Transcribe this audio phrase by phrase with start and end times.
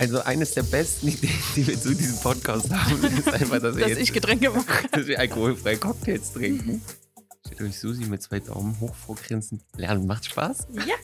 [0.00, 3.86] Also eines der besten Ideen, die wir zu diesem Podcast haben, ist einfach, dass wir
[3.86, 4.88] dass ich Getränke mache.
[4.92, 6.80] dass wir alkoholfreie Cocktails trinken.
[7.46, 9.60] Steht euch Susi mit zwei Daumen hoch vorgrinsen.
[9.76, 10.68] Lernen macht Spaß.
[10.86, 10.94] Ja.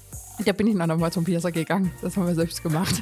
[0.46, 1.92] Da bin ich noch mal zum Piercer gegangen.
[2.00, 2.94] Das haben wir selbst gemacht.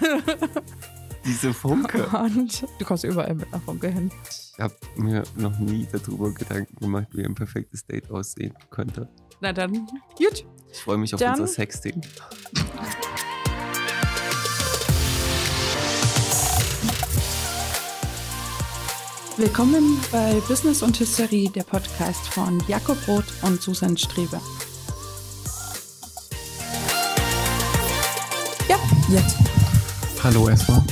[1.24, 2.06] Diese Funke.
[2.08, 4.10] Und du kommst überall mit einer Funke hin.
[4.52, 9.08] Ich habe mir noch nie darüber Gedanken gemacht, wie ein perfektes Date aussehen könnte.
[9.40, 9.86] Na dann,
[10.18, 10.44] gut.
[10.72, 12.00] Ich freue mich auf Dann- unser Sexting.
[19.36, 24.40] Willkommen bei Business und Hysterie, der Podcast von Jakob Roth und Susan Strebe.
[28.68, 28.76] Ja,
[29.08, 29.36] jetzt.
[30.22, 30.84] Hallo erstmal,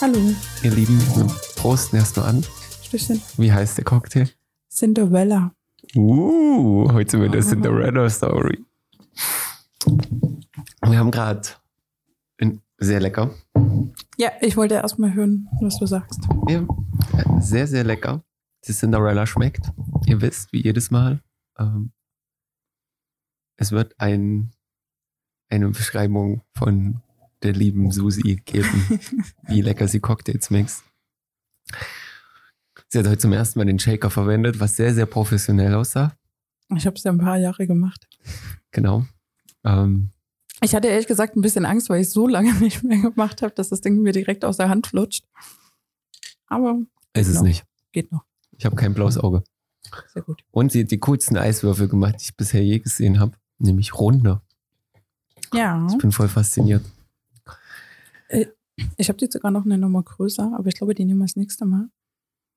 [0.00, 0.18] Hallo,
[0.62, 1.00] ihr Lieben.
[1.16, 2.44] Wir prosten erstmal an.
[2.84, 3.20] Stößchen.
[3.38, 4.28] Wie heißt der Cocktail?
[4.70, 5.50] Cinderella.
[5.96, 8.64] Uh, heute sind wir der Cinderella Story.
[10.80, 11.42] Wir haben gerade
[12.78, 13.34] sehr lecker.
[14.16, 16.20] Ja, ich wollte erst mal hören, was du sagst.
[16.48, 16.66] Ja,
[17.40, 18.22] sehr, sehr lecker.
[18.66, 19.70] Die Cinderella schmeckt.
[20.06, 21.20] Ihr wisst, wie jedes Mal.
[21.58, 21.92] Ähm,
[23.56, 24.52] es wird ein,
[25.50, 27.02] eine Beschreibung von
[27.42, 29.00] der lieben Susi geben,
[29.46, 30.84] wie lecker sie Cocktails mixt.
[32.88, 36.16] Sie hat heute zum ersten Mal den Shaker verwendet, was sehr, sehr professionell aussah.
[36.74, 38.08] Ich habe es ja ein paar Jahre gemacht.
[38.70, 39.04] Genau.
[39.64, 40.10] Ähm,
[40.64, 43.54] Ich hatte ehrlich gesagt ein bisschen Angst, weil ich so lange nicht mehr gemacht habe,
[43.54, 45.24] dass das Ding mir direkt aus der Hand flutscht.
[46.46, 46.78] Aber
[47.12, 47.42] ist es noch.
[47.42, 47.64] nicht.
[47.92, 48.24] geht noch.
[48.56, 49.44] Ich habe kein blaues Auge.
[50.12, 50.42] Sehr gut.
[50.50, 53.36] Und sie hat die coolsten Eiswürfel gemacht, die ich bisher je gesehen habe.
[53.58, 54.40] Nämlich runde.
[55.52, 56.84] Ja, Ich bin voll fasziniert.
[58.96, 61.36] ich habe die sogar noch eine Nummer größer, aber ich glaube, die nehmen wir das
[61.36, 61.88] nächste Mal.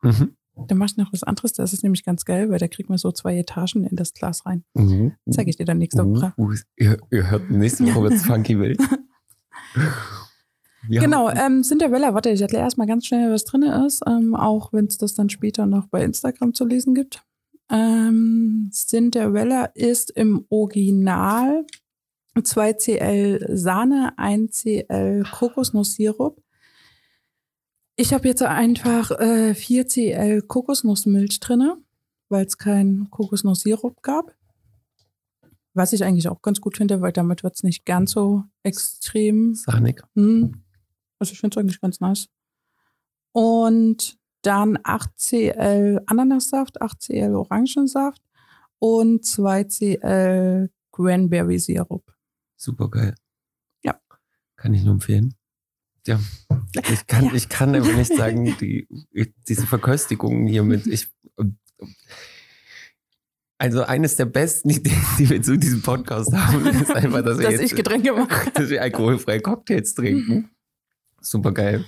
[0.02, 0.36] Mhm.
[0.68, 1.54] Dann mach ich noch was anderes.
[1.54, 4.46] Das ist nämlich ganz geil, weil da kriegt man so zwei Etagen in das Glas
[4.46, 4.64] rein.
[4.74, 5.14] Mhm.
[5.30, 6.34] Zeige ich dir dann nächste Woche.
[6.38, 8.80] Uh, ihr, ihr hört nächste Woche wird's funky wild.
[10.88, 14.72] Wir Genau, ähm, Cinderella, warte, ich erkläre erstmal ganz schnell, was drin ist, ähm, auch
[14.72, 17.24] wenn es das dann später noch bei Instagram zu lesen gibt.
[17.70, 21.66] Ähm, Cinderella ist im Original
[22.38, 26.42] 2cl Sahne, 1cl Kokosnusssirup.
[28.00, 31.78] Ich habe jetzt einfach äh, 4cl Kokosnussmilch drinne,
[32.30, 34.36] weil es keinen Kokosnusssirup gab.
[35.74, 39.56] Was ich eigentlich auch ganz gut finde, weil damit wird es nicht ganz so extrem
[39.56, 40.04] Sahnig.
[40.14, 40.64] hm.
[41.18, 42.30] Also ich finde es eigentlich ganz nice.
[43.32, 48.22] Und dann 8cl Ananassaft, 8cl Orangensaft
[48.78, 52.14] und 2cl Cranberry Sirup.
[52.56, 53.16] Super geil.
[53.84, 54.00] Ja.
[54.56, 55.34] Kann ich nur empfehlen.
[56.08, 56.20] Ja.
[56.92, 57.34] Ich kann, Ja.
[57.34, 58.88] ich kann aber nicht sagen, die,
[59.48, 61.08] diese Verköstigungen hier mit, ich,
[63.58, 67.46] also eines der besten Ideen, die wir zu diesem Podcast haben, ist einfach, dass wir
[67.46, 68.52] Dass jetzt, ich Getränke mache.
[68.54, 70.50] dass wir alkoholfreie Cocktails trinken.
[71.22, 71.86] Super geil.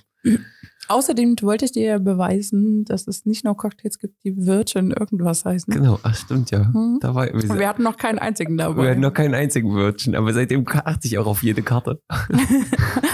[0.90, 5.46] Außerdem wollte ich dir ja beweisen, dass es nicht nur Cocktails gibt, die Virgin irgendwas
[5.46, 5.72] heißen.
[5.72, 6.74] Genau, ach stimmt ja.
[6.74, 6.98] Hm.
[7.00, 8.90] Da war, wir, wir hatten noch keinen einzigen wir dabei.
[8.90, 12.02] hatten noch keinen einzigen Virgin, aber seitdem achte ich auch auf jede Karte.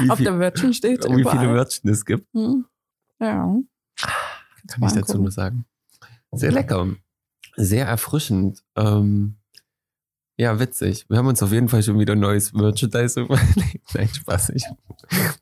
[0.09, 1.53] Auf viel, der Virgin steht wie viele.
[1.53, 2.27] Virgin es gibt.
[2.33, 2.65] Hm.
[3.19, 3.55] Ja.
[4.67, 5.65] kann ich dazu nur sagen.
[6.31, 6.87] Sehr lecker.
[7.55, 8.63] Sehr erfrischend.
[8.75, 9.35] Ähm,
[10.37, 11.05] ja, witzig.
[11.07, 13.81] Wir haben uns auf jeden Fall schon wieder neues Merchandise überlegt.
[13.93, 14.49] Nein, Spaß.
[14.49, 14.77] Ich hab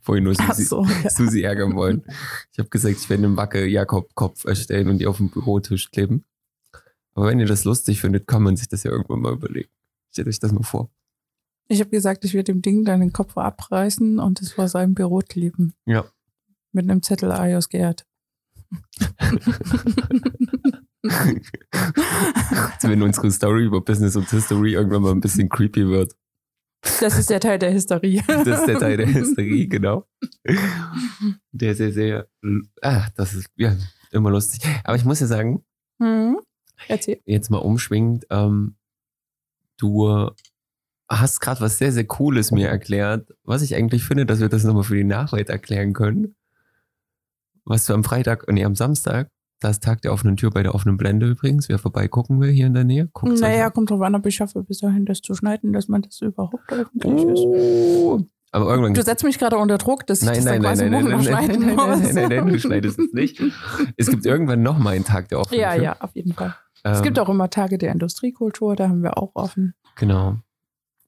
[0.02, 1.09] vorhin nur Susi, so, ja.
[1.09, 2.04] Susi ärgern wollen.
[2.52, 6.26] Ich habe gesagt, ich werde einen Wacke-Jakob-Kopf erstellen und die auf dem Bürotisch kleben.
[7.16, 9.70] Aber wenn ihr das lustig findet, kann man sich das ja irgendwann mal überlegen.
[10.12, 10.92] Stellt euch das mal vor.
[11.68, 14.94] Ich habe gesagt, ich werde dem Ding dann den Kopf abreißen und es vor seinem
[14.94, 15.74] Büro kleben.
[15.86, 16.06] Ja.
[16.72, 18.06] Mit einem Zettel Ayos Gerd.
[22.81, 26.16] Wenn unsere Story über Business und History irgendwann mal ein bisschen creepy wird.
[27.00, 28.22] Das ist der Teil der Hysterie.
[28.28, 30.06] Das ist der Teil der Hysterie, genau.
[31.52, 32.28] Der sehr, sehr,
[32.81, 33.75] ah, das ist ja
[34.12, 34.62] immer lustig.
[34.84, 35.63] Aber ich muss ja sagen,
[36.02, 36.40] Hm.
[36.88, 37.22] Erzähl.
[37.25, 38.75] jetzt mal umschwingend, ähm,
[39.78, 40.30] du
[41.10, 44.63] hast gerade was sehr, sehr Cooles mir erklärt, was ich eigentlich finde, dass wir das
[44.63, 46.36] nochmal für die Nachwelt erklären können.
[47.66, 49.30] Was du am Freitag, nee, am Samstag,
[49.63, 51.69] da ist Tag der offenen Tür bei der offenen Blende übrigens.
[51.69, 54.63] Wer vorbeigucken will hier in der Nähe, guckt Naja, kommt drauf an, ob ich schaffe,
[54.63, 57.39] bis dahin das zu schneiden, dass man das überhaupt öffentlich ist.
[57.45, 58.21] Oh.
[58.51, 60.71] Aber irgendwann Du setzt mich gerade unter Druck, dass ich Nein, das nein, dann nein,
[60.71, 62.13] quasi nein, nein, nein, noch nein, schneiden nein, nein, muss.
[62.13, 63.42] nein, nein, du schneidest es nicht.
[63.98, 65.83] Es gibt irgendwann noch mal einen Tag der offenen Ja, Tür.
[65.83, 66.54] ja, auf jeden Fall.
[66.83, 69.74] Ähm, Es gibt auch immer Tage der Industriekultur, da haben wir auch offen.
[69.95, 70.38] Genau.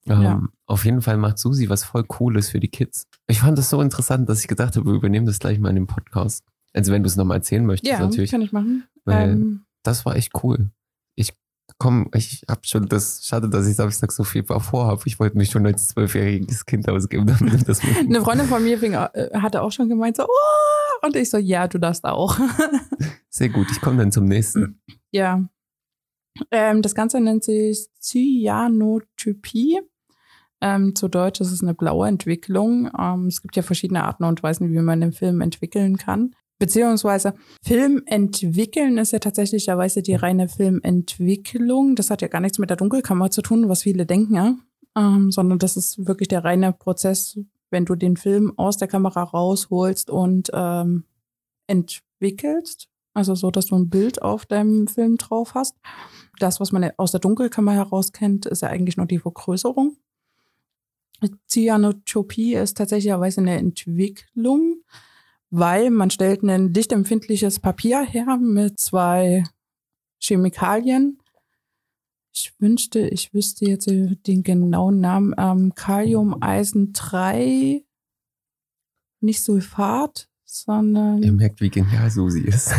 [0.08, 0.42] Ähm, Ja.
[0.68, 3.06] Auf jeden Fall macht Susi was voll Cooles für die Kids.
[3.28, 5.76] Ich fand das so interessant, dass ich gedacht habe, wir übernehmen das gleich mal in
[5.76, 6.44] dem Podcast.
[6.76, 8.32] Also wenn du es nochmal erzählen möchtest, Ja, natürlich.
[8.32, 8.84] kann ich machen.
[9.06, 10.70] Weil- Ähm, Das war echt cool.
[11.16, 11.34] Ich
[11.80, 15.02] Komm, ich hab schon das, schade, dass ich Samstag so viel vorhabe.
[15.06, 18.94] Ich wollte mich schon als zwölfjähriges Kind ausgeben, damit das Eine Freundin von mir fing,
[18.94, 21.06] äh, hatte auch schon gemeint, so, oh!
[21.06, 22.38] und ich so, ja, du darfst auch.
[23.30, 24.80] Sehr gut, ich komme dann zum nächsten.
[25.12, 25.48] Ja.
[26.52, 29.80] Ähm, das Ganze nennt sich Cyanotypie.
[30.62, 32.90] Ähm, zu Deutsch ist es eine blaue Entwicklung.
[32.98, 36.36] Ähm, es gibt ja verschiedene Arten und Weisen, wie man einen Film entwickeln kann.
[36.58, 41.96] Beziehungsweise Film entwickeln ist ja tatsächlicherweise die reine Filmentwicklung.
[41.96, 44.56] Das hat ja gar nichts mit der Dunkelkammer zu tun, was viele denken, ja.
[44.98, 47.38] Ähm, sondern das ist wirklich der reine Prozess,
[47.70, 51.04] wenn du den Film aus der Kamera rausholst und ähm,
[51.68, 52.88] entwickelst.
[53.14, 55.76] Also so, dass du ein Bild auf deinem Film drauf hast.
[56.40, 59.98] Das, was man aus der Dunkelkammer heraus kennt, ist ja eigentlich nur die Vergrößerung.
[61.48, 64.82] Cyanotopie ist tatsächlicherweise eine Entwicklung
[65.58, 69.44] weil man stellt ein lichtempfindliches Papier her mit zwei
[70.20, 71.20] Chemikalien.
[72.34, 75.34] Ich wünschte, ich wüsste jetzt den genauen Namen.
[75.38, 77.86] Ähm, Kalium-Eisen 3,
[79.22, 81.24] nicht Sulfat, sondern.
[81.24, 82.74] Ihr merkt, wie genial Susi ist.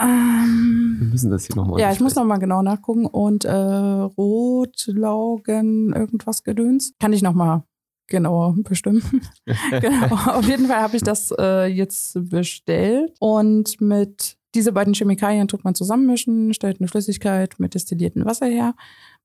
[0.00, 1.80] Ähm, Wir müssen das hier nochmal.
[1.80, 3.04] Ja, ich muss nochmal genau nachgucken.
[3.04, 6.94] Und äh, Rotlaugen, irgendwas gedöns.
[7.00, 7.64] Kann ich nochmal
[8.08, 9.02] genauer bestimmen.
[9.70, 10.14] genau.
[10.14, 15.64] Auf jeden Fall habe ich das äh, jetzt bestellt und mit diese beiden Chemikalien tut
[15.64, 18.74] man zusammenmischen, stellt eine Flüssigkeit mit destilliertem Wasser her,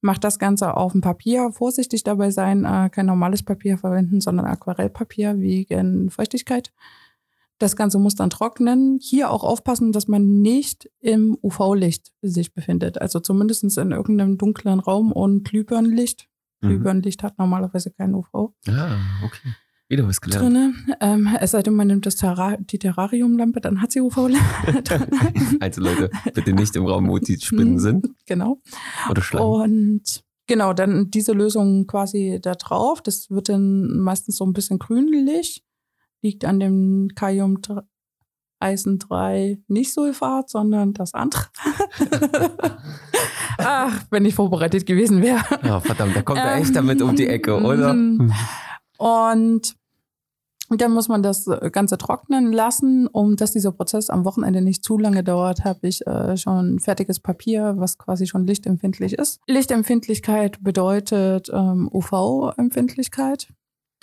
[0.02, 1.52] macht das Ganze auf dem Papier.
[1.52, 6.74] Vorsichtig dabei sein, äh, kein normales Papier verwenden, sondern Aquarellpapier wegen Feuchtigkeit.
[7.58, 9.00] Das Ganze muss dann trocknen.
[9.02, 13.00] Hier auch aufpassen, dass man nicht im UV-Licht sich befindet.
[13.00, 16.28] Also zumindest in irgendeinem dunklen Raum und Glühbirnenlicht
[16.68, 17.28] Glühbirnenlicht mhm.
[17.28, 18.54] hat normalerweise kein UV.
[18.68, 19.54] Ah, okay.
[19.90, 20.44] Wieder was gelernt.
[20.44, 20.74] Drinne.
[21.02, 24.18] Ähm, es sei denn, man nimmt das Terra die Terrariumlampe, dann hat sie UV.
[25.60, 28.08] also Leute, bitte nicht im Raum, wo die Spinnen sind.
[28.26, 28.62] Genau.
[29.10, 29.46] Oder Schlangen.
[29.46, 33.02] Und genau, dann diese Lösung quasi da drauf.
[33.02, 35.64] Das wird dann meistens so ein bisschen grünlich.
[36.22, 37.62] Liegt an dem Kalium
[38.64, 41.44] Eisen 3 nicht Sulfat, sondern das andere.
[43.58, 45.44] Ach, wenn ich vorbereitet gewesen wäre.
[45.64, 47.94] Ja, verdammt, da kommt er echt damit um die Ecke, oder?
[47.94, 48.34] Mhm.
[48.98, 49.76] Und
[50.70, 53.08] dann muss man das Ganze trocknen lassen.
[53.08, 57.20] Um dass dieser Prozess am Wochenende nicht zu lange dauert, habe ich äh, schon fertiges
[57.20, 59.40] Papier, was quasi schon lichtempfindlich ist.
[59.48, 63.50] Lichtempfindlichkeit bedeutet ähm, UV-Empfindlichkeit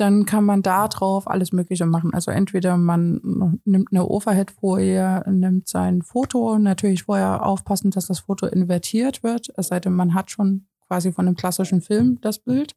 [0.00, 2.14] dann kann man da drauf alles Mögliche machen.
[2.14, 8.46] Also entweder man nimmt eine Overhead-Folie, nimmt sein Foto, natürlich vorher aufpassen, dass das Foto
[8.46, 12.74] invertiert wird, es sei denn, man hat schon quasi von einem klassischen Film das Bild.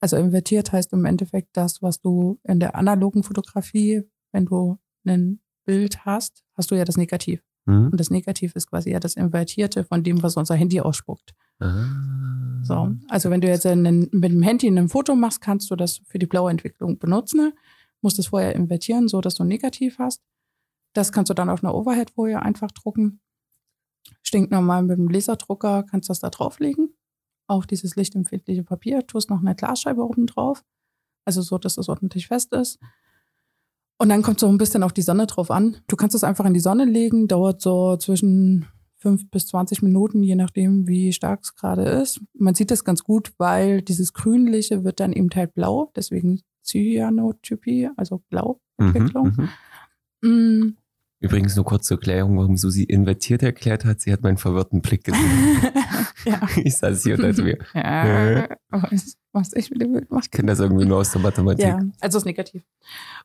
[0.00, 5.40] Also invertiert heißt im Endeffekt das, was du in der analogen Fotografie, wenn du ein
[5.64, 7.42] Bild hast, hast du ja das Negativ.
[7.64, 7.88] Mhm.
[7.88, 11.34] Und das Negativ ist quasi ja das Invertierte von dem, was unser Handy ausspuckt.
[11.60, 12.35] Ah.
[12.62, 16.00] So, also wenn du jetzt einen, mit dem Handy ein Foto machst, kannst du das
[16.06, 17.52] für die blaue Entwicklung benutzen.
[18.02, 20.22] Musst es vorher invertieren, so dass du Negativ hast.
[20.92, 23.20] Das kannst du dann auf einer Overhead-Folie einfach drucken.
[24.22, 26.94] Stinknormal mit dem Laserdrucker kannst das da drauflegen.
[27.46, 29.06] Auf dieses lichtempfindliche Papier.
[29.06, 30.64] Tust noch eine Glasscheibe oben drauf.
[31.24, 32.78] Also so, dass es ordentlich fest ist.
[33.98, 35.78] Und dann kommt so ein bisschen auf die Sonne drauf an.
[35.86, 38.66] Du kannst es einfach in die Sonne legen, dauert so zwischen
[39.06, 42.20] fünf bis 20 Minuten, je nachdem, wie stark es gerade ist.
[42.34, 47.90] Man sieht das ganz gut, weil dieses Grünliche wird dann eben halt blau, deswegen Cyanotypie,
[47.96, 49.32] also Blauentwicklung.
[49.36, 49.48] Mhm,
[50.22, 50.64] mhm.
[50.64, 50.76] mm.
[51.20, 54.00] Übrigens nur kurz zur Erklärung, warum Susi invertiert erklärt hat.
[54.00, 55.22] Sie hat meinen verwirrten Blick gesehen.
[56.24, 56.40] ja.
[56.64, 58.48] Ich saß hier und dachte mir, ja,
[59.36, 60.22] was, ich mit dem Bild mache.
[60.24, 61.64] Ich kenne das irgendwie nur aus der Mathematik.
[61.64, 62.62] Ja, also ist negativ.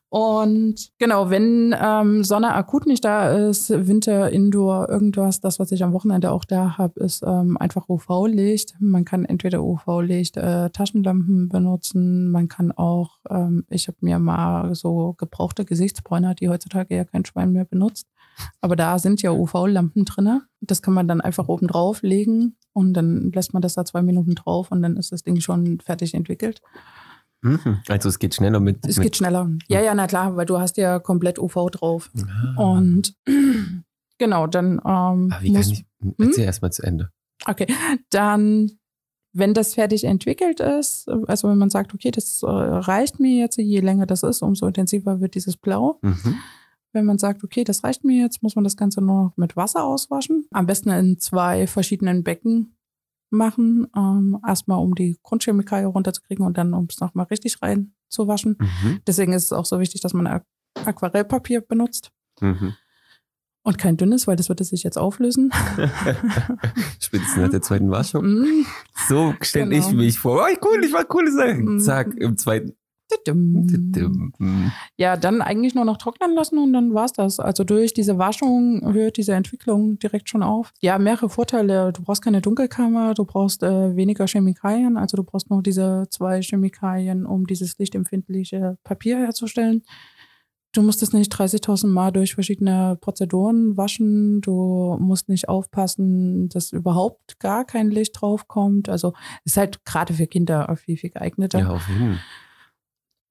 [0.08, 5.82] Und genau, wenn ähm, Sonne akut nicht da ist, Winter, Indoor, irgendwas, das, was ich
[5.82, 8.74] am Wochenende auch da habe, ist ähm, einfach UV-Licht.
[8.78, 14.74] Man kann entweder UV-Licht, äh, Taschenlampen benutzen, man kann auch, ähm, ich habe mir mal
[14.74, 18.06] so gebrauchte Gesichtsbräuner, die heutzutage ja kein Schwein mehr benutzt,
[18.60, 20.42] aber da sind ja UV-Lampen drin.
[20.64, 24.02] Das kann man dann einfach oben drauf legen und dann lässt man das da zwei
[24.02, 26.62] Minuten drauf und dann ist das Ding schon fertig entwickelt.
[27.42, 27.78] Mhm.
[27.88, 28.86] Also es geht schneller mit.
[28.86, 29.50] Es mit geht schneller.
[29.68, 32.10] Ja, ja, na klar, weil du hast ja komplett UV drauf.
[32.56, 32.62] Ah.
[32.74, 33.16] Und
[34.18, 34.80] genau, dann.
[34.84, 35.84] Ähm, wie muss, kann ich.
[36.18, 36.44] Erzähl hm?
[36.44, 37.10] erstmal zu Ende.
[37.44, 37.66] Okay,
[38.10, 38.70] dann,
[39.32, 43.58] wenn das fertig entwickelt ist, also wenn man sagt, okay, das äh, reicht mir jetzt,
[43.58, 45.98] je länger das ist, umso intensiver wird dieses Blau.
[46.02, 46.36] Mhm.
[46.92, 49.56] Wenn man sagt, okay, das reicht mir jetzt, muss man das Ganze nur noch mit
[49.56, 50.46] Wasser auswaschen.
[50.50, 52.76] Am besten in zwei verschiedenen Becken
[53.30, 53.86] machen.
[53.96, 58.56] Ähm, erstmal, um die Grundchemikalien runterzukriegen und dann, um es nochmal richtig reinzuwaschen.
[58.60, 59.00] Mhm.
[59.06, 60.42] Deswegen ist es auch so wichtig, dass man
[60.84, 62.10] Aquarellpapier benutzt.
[62.40, 62.74] Mhm.
[63.64, 65.52] Und kein dünnes, weil das würde sich jetzt auflösen.
[67.00, 68.24] Spätestens nach der zweiten Waschung.
[68.24, 68.66] Mm.
[69.08, 69.86] So stelle Genau.
[69.88, 70.44] ich mich vor.
[70.44, 71.74] Oh, cool, ich mach coole Sachen.
[71.74, 71.80] Mhm.
[71.80, 72.72] Zack, im zweiten.
[74.96, 77.40] Ja, dann eigentlich nur noch trocknen lassen und dann war's das.
[77.40, 80.72] Also durch diese Waschung hört diese Entwicklung direkt schon auf.
[80.80, 81.92] Ja, mehrere Vorteile.
[81.92, 84.96] Du brauchst keine Dunkelkammer, du brauchst äh, weniger Chemikalien.
[84.96, 89.82] Also du brauchst nur diese zwei Chemikalien, um dieses lichtempfindliche Papier herzustellen.
[90.74, 94.40] Du musst es nicht 30.000 Mal durch verschiedene Prozeduren waschen.
[94.40, 98.88] Du musst nicht aufpassen, dass überhaupt gar kein Licht draufkommt.
[98.88, 99.12] Also
[99.44, 101.58] ist halt gerade für Kinder viel, viel geeigneter.
[101.58, 102.20] Ja, auf jeden Fall.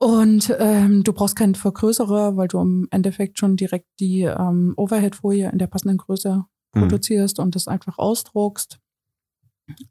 [0.01, 5.51] Und ähm, du brauchst keinen Vergrößerer, weil du im Endeffekt schon direkt die ähm, Overhead-Folie
[5.51, 6.81] in der passenden Größe Mhm.
[6.83, 8.79] produzierst und das einfach ausdruckst.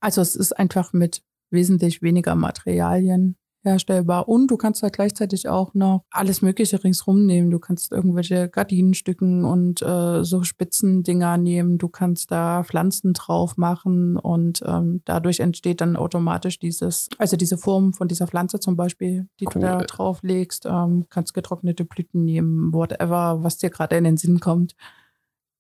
[0.00, 4.29] Also es ist einfach mit wesentlich weniger Materialien herstellbar.
[4.29, 7.50] Und du kannst halt gleichzeitig auch noch alles Mögliche ringsrum nehmen.
[7.50, 11.79] Du kannst irgendwelche Gardinenstücken und äh, so Spitzendinger nehmen.
[11.79, 17.59] Du kannst da Pflanzen drauf machen und ähm, dadurch entsteht dann automatisch dieses, also diese
[17.59, 19.52] Form von dieser Pflanze zum Beispiel, die Cool.
[19.55, 20.67] du da drauf legst.
[20.67, 24.75] Ähm, kannst getrocknete Blüten nehmen, whatever, was dir gerade in den Sinn kommt.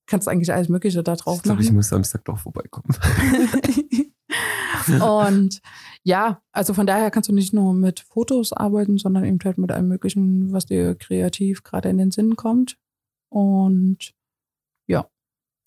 [0.06, 1.66] Kannst eigentlich alles Mögliche da drauf Ich glaube, machen.
[1.66, 2.88] ich muss Samstag doch vorbeikommen.
[5.02, 5.60] und
[6.02, 9.70] ja, also von daher kannst du nicht nur mit Fotos arbeiten, sondern eben halt mit
[9.70, 12.76] allem Möglichen, was dir kreativ gerade in den Sinn kommt.
[13.28, 14.12] Und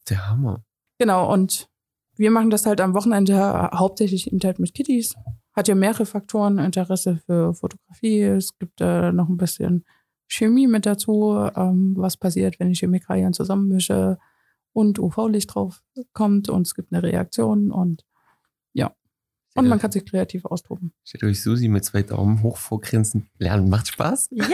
[0.09, 0.63] Der Hammer.
[0.97, 1.69] genau, und
[2.15, 5.15] wir machen das halt am Wochenende hauptsächlich eben halt mit Kitties.
[5.53, 8.21] Hat ja mehrere Faktoren, Interesse für Fotografie.
[8.21, 9.85] Es gibt äh, noch ein bisschen
[10.27, 14.17] Chemie mit dazu, ähm, was passiert, wenn ich Chemikalien zusammenmische
[14.73, 18.03] und UV-Licht drauf kommt und es gibt eine Reaktion und
[19.55, 20.91] und man kann sich kreativ austoben.
[21.03, 23.27] Steht euch Susi mit zwei Daumen hoch vorgrinsen.
[23.37, 24.29] Lernen macht Spaß.
[24.31, 24.45] Ja.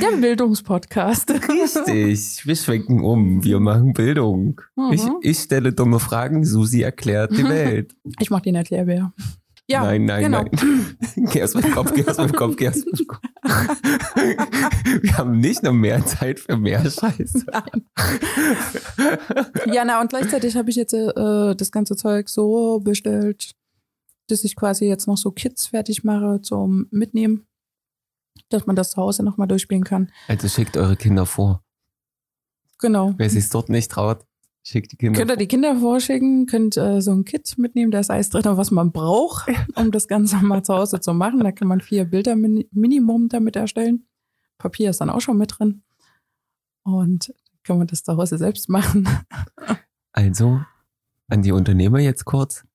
[0.00, 1.30] Der Bildungspodcast.
[1.30, 2.46] Richtig.
[2.46, 3.42] Wir schwenken um.
[3.42, 4.60] Wir machen Bildung.
[4.76, 4.92] Mhm.
[4.92, 6.44] Ich, ich stelle dumme Fragen.
[6.44, 7.94] Susi erklärt die Welt.
[8.20, 9.12] Ich mach den Erklärbär.
[9.72, 10.44] Ja, nein, nein, genau.
[10.50, 10.96] nein.
[11.32, 13.20] Geh aus meinem Kopf, geh aus meinem Kopf, geh aus meinem Kopf.
[15.02, 17.46] Wir haben nicht noch mehr Zeit für mehr Scheiße.
[19.72, 23.52] Ja, na und gleichzeitig habe ich jetzt äh, das ganze Zeug so bestellt,
[24.28, 27.46] dass ich quasi jetzt noch so Kits fertig mache zum Mitnehmen,
[28.50, 30.10] dass man das zu Hause nochmal durchspielen kann.
[30.28, 31.62] Also schickt eure Kinder vor.
[32.78, 33.14] Genau.
[33.16, 34.26] Wer sich dort nicht traut,
[34.64, 38.00] schickt die Kinder Könnt ihr die Kinder vorschicken, könnt äh, so ein Kit mitnehmen, da
[38.00, 41.40] ist alles drin, was man braucht, um das Ganze mal zu Hause zu machen.
[41.40, 44.06] Da kann man vier Bilder min Minimum damit erstellen.
[44.58, 45.82] Papier ist dann auch schon mit drin.
[46.84, 49.08] Und kann man das zu Hause selbst machen.
[50.14, 50.60] Also,
[51.28, 52.66] an die Unternehmer jetzt kurz.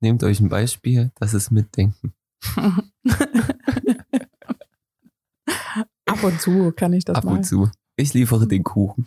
[0.00, 2.14] Nehmt euch ein Beispiel, das ist Mitdenken.
[6.06, 7.36] Ab und zu kann ich das Ab mal.
[7.36, 7.68] und zu.
[7.96, 9.06] Ich liefere den Kuchen.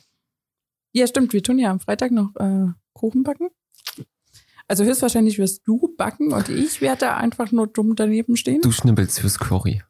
[0.94, 1.34] Ja, stimmt.
[1.34, 3.50] Wir tun ja am Freitag noch äh, Kuchen backen.
[4.68, 8.62] Also höchstwahrscheinlich wirst du backen und ich werde da einfach nur dumm daneben stehen.
[8.62, 9.82] Du schnippelst fürs Curry.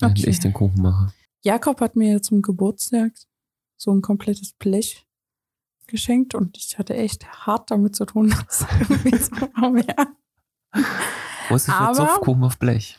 [0.00, 0.30] Während Okay.
[0.30, 1.12] ich den Kuchen mache.
[1.42, 3.12] Jakob hat mir zum Geburtstag
[3.76, 5.06] so ein komplettes Blech
[5.86, 10.14] geschenkt und ich hatte echt hart damit zu tun, dass irgendwie so mehr.
[11.48, 12.98] Wo ist für Aber- Zupfkuchen auf Blech?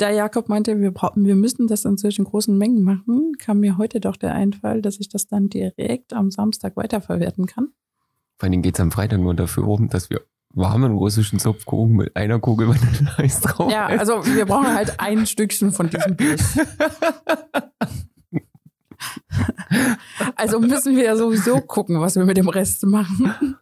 [0.00, 3.76] Da Jakob meinte, wir, brauchen, wir müssten das in solchen großen Mengen machen, kam mir
[3.76, 7.68] heute doch der Einfall, dass ich das dann direkt am Samstag weiterverwerten kann.
[8.38, 10.22] Vor allem geht es am Freitag nur dafür um, dass wir
[10.54, 15.70] warmen russischen Zupfkuchen mit einer Kugel Vanilleeis drauf Ja, also wir brauchen halt ein Stückchen
[15.70, 16.40] von diesem Blech.
[20.34, 23.56] Also müssen wir ja sowieso gucken, was wir mit dem Rest machen.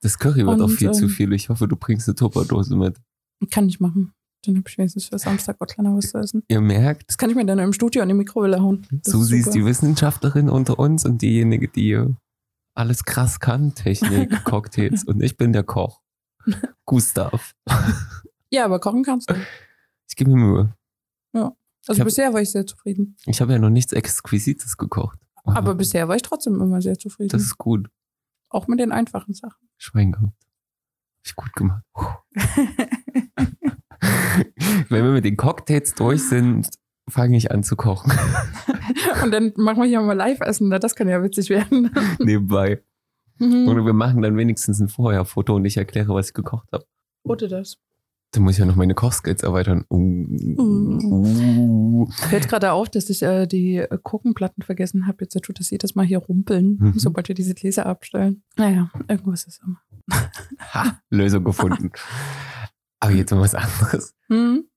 [0.00, 1.34] Das Curry wird auch Und, viel zu ähm, viel.
[1.34, 2.96] Ich hoffe, du bringst eine Tupperdose mit.
[3.50, 4.14] Kann ich machen.
[4.44, 6.42] Dann habe ich wenigstens für Samstag auch kleiner was zu essen.
[6.48, 8.86] Ihr merkt, Das kann ich mir dann im Studio in die Mikrowelle hauen.
[8.90, 9.54] Das Susi ist super.
[9.58, 12.02] die Wissenschaftlerin unter uns und diejenige, die
[12.74, 13.74] alles krass kann.
[13.74, 16.00] Technik, Cocktails und ich bin der Koch.
[16.86, 17.54] Gustav.
[18.50, 19.34] Ja, aber kochen kannst du.
[20.08, 20.74] Ich gebe mir Mühe.
[21.84, 23.16] Also Ich hab- bisher war ich sehr zufrieden.
[23.26, 25.18] Ich habe ja noch nichts Exquisites gekocht.
[25.44, 27.30] Aber bisher war ich trotzdem immer sehr zufrieden.
[27.30, 27.88] Das ist gut.
[28.50, 29.68] auch mit den einfachen Sachen.
[29.78, 30.28] Schwein gehabt.
[30.28, 31.82] Hab ich gut gemacht.
[34.88, 36.68] Wenn wir mit den Cocktails durch sind,
[37.08, 38.12] fange ich an zu kochen.
[39.22, 40.68] Und dann machen wir hier mal Live-Essen.
[40.68, 41.90] Na, Das kann ja witzig werden.
[42.18, 42.82] Nebenbei.
[43.38, 43.68] Mhm.
[43.68, 46.84] Oder wir machen dann wenigstens ein Vorher-Foto und ich erkläre, was ich gekocht habe.
[47.24, 47.78] Wurde das.
[48.32, 49.84] Dann muss ich ja noch meine Kochskills erweitern.
[49.90, 50.26] Uh,
[50.58, 52.10] uh.
[52.12, 55.18] Fällt gerade auf, dass ich äh, die Kuchenplatten vergessen habe.
[55.22, 56.92] Jetzt tut das jedes Mal hier rumpeln, Mhm.
[56.98, 58.42] sobald wir diese Gläser abstellen.
[58.56, 59.80] Naja, irgendwas ist immer.
[60.72, 61.90] Ha, Lösung gefunden.
[63.02, 64.14] Aber jetzt mal was anderes.
[64.28, 64.68] Hm?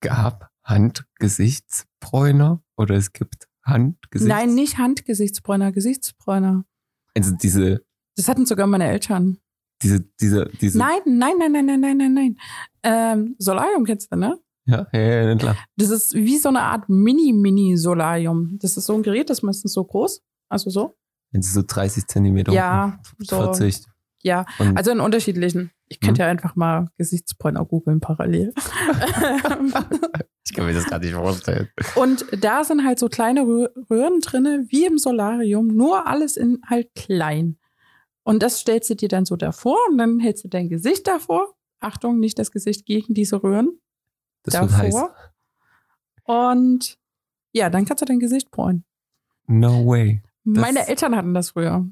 [0.00, 4.28] Gab Hand-Gesichtsbräuner oder es gibt Handgesicht?
[4.28, 6.64] Nein, nicht Handgesichtsbräuner, Gesichtsbräuner.
[7.14, 7.84] Also diese,
[8.16, 9.36] Das hatten sogar meine Eltern.
[9.82, 10.78] diese, diese, diese.
[10.78, 12.38] Nein, nein, nein, nein, nein, nein, nein, nein.
[12.82, 14.38] Ähm, Solarium kennst du, ne?
[14.64, 15.56] Ja, ja, ja, klar.
[15.76, 18.58] Das ist wie so eine Art Mini-Mini-Solarium.
[18.60, 20.22] Das ist so ein Gerät, das ist meistens so groß.
[20.48, 20.96] Also so.
[21.32, 22.52] Wenn sie so 30 Zentimeter.
[22.52, 23.36] Ja, so.
[23.52, 23.84] 40.
[24.22, 25.70] Ja, Und also in unterschiedlichen.
[25.90, 28.52] Ich könnte ja einfach mal Gesichtsbräuner googeln parallel.
[30.44, 31.68] ich kann mir das gar nicht vorstellen.
[31.94, 36.60] Und da sind halt so kleine Rö Röhren drinne, wie im Solarium, nur alles in
[36.66, 37.58] halt klein.
[38.22, 41.54] Und das stellst du dir dann so davor und dann hältst du dein Gesicht davor.
[41.80, 43.80] Achtung, nicht das Gesicht gegen diese Röhren.
[44.42, 44.94] Das wird heiß.
[44.94, 45.14] davor.
[46.24, 46.98] Und
[47.52, 48.84] ja, dann kannst du dein Gesicht bräunen.
[49.46, 50.22] No way.
[50.44, 51.86] Das- Meine Eltern hatten das früher.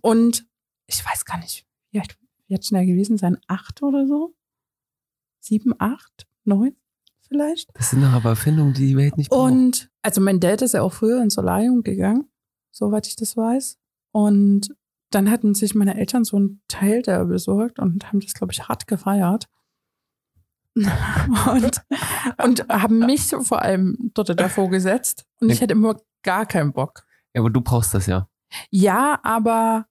[0.00, 0.46] Und
[0.86, 2.00] ich weiß gar nicht, wie
[2.52, 3.38] alt schnell gewesen sein?
[3.46, 4.34] Acht oder so?
[5.40, 6.76] Sieben, acht, neun
[7.32, 7.70] vielleicht?
[7.74, 9.52] Das sind doch aber Erfindungen, die die Welt nicht braucht.
[9.52, 12.28] Und also mein Dad ist ja auch früher ins Solarium gegangen,
[12.70, 13.78] soweit ich das weiß.
[14.12, 14.74] Und
[15.10, 18.68] dann hatten sich meine Eltern so ein Teil da besorgt und haben das, glaube ich,
[18.68, 19.48] hart gefeiert.
[20.74, 21.82] und,
[22.42, 25.26] und haben mich vor allem dort davor gesetzt.
[25.40, 27.04] Und ich hatte immer gar keinen Bock.
[27.34, 28.28] Ja, aber du brauchst das ja.
[28.70, 29.86] Ja, aber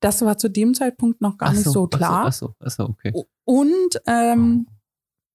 [0.00, 2.26] das war zu dem Zeitpunkt noch gar Ach nicht so klar.
[2.26, 3.12] Ach so, ach so, okay.
[3.44, 4.66] Und ähm,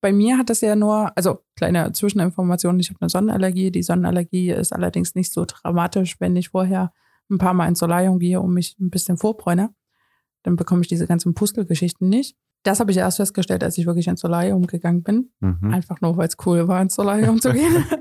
[0.02, 3.72] bei mir hat das ja nur, also kleine Zwischeninformation, ich habe eine Sonnenallergie.
[3.72, 6.92] Die Sonnenallergie ist allerdings nicht so dramatisch, wenn ich vorher
[7.30, 9.74] ein paar Mal ins Solarium gehe und mich ein bisschen vorbräune.
[10.44, 12.36] Dann bekomme ich diese ganzen Pustelgeschichten nicht.
[12.64, 15.32] Das habe ich erst festgestellt, als ich wirklich ins Solarium gegangen bin.
[15.40, 15.74] Mhm.
[15.74, 17.86] Einfach nur, weil es cool war, ins Solarium zu gehen.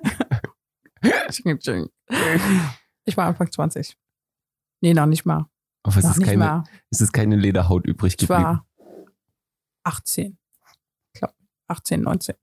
[3.05, 3.97] ich war Anfang 20.
[4.81, 5.47] Nee, noch nicht mal.
[5.85, 6.65] Aber es noch ist, keine, mal.
[6.91, 8.43] es ist keine Lederhaut übrig Ich geblieben.
[8.45, 8.67] war
[9.85, 10.39] 18.
[11.15, 11.35] Ich glaube,
[11.69, 12.35] 18, 19.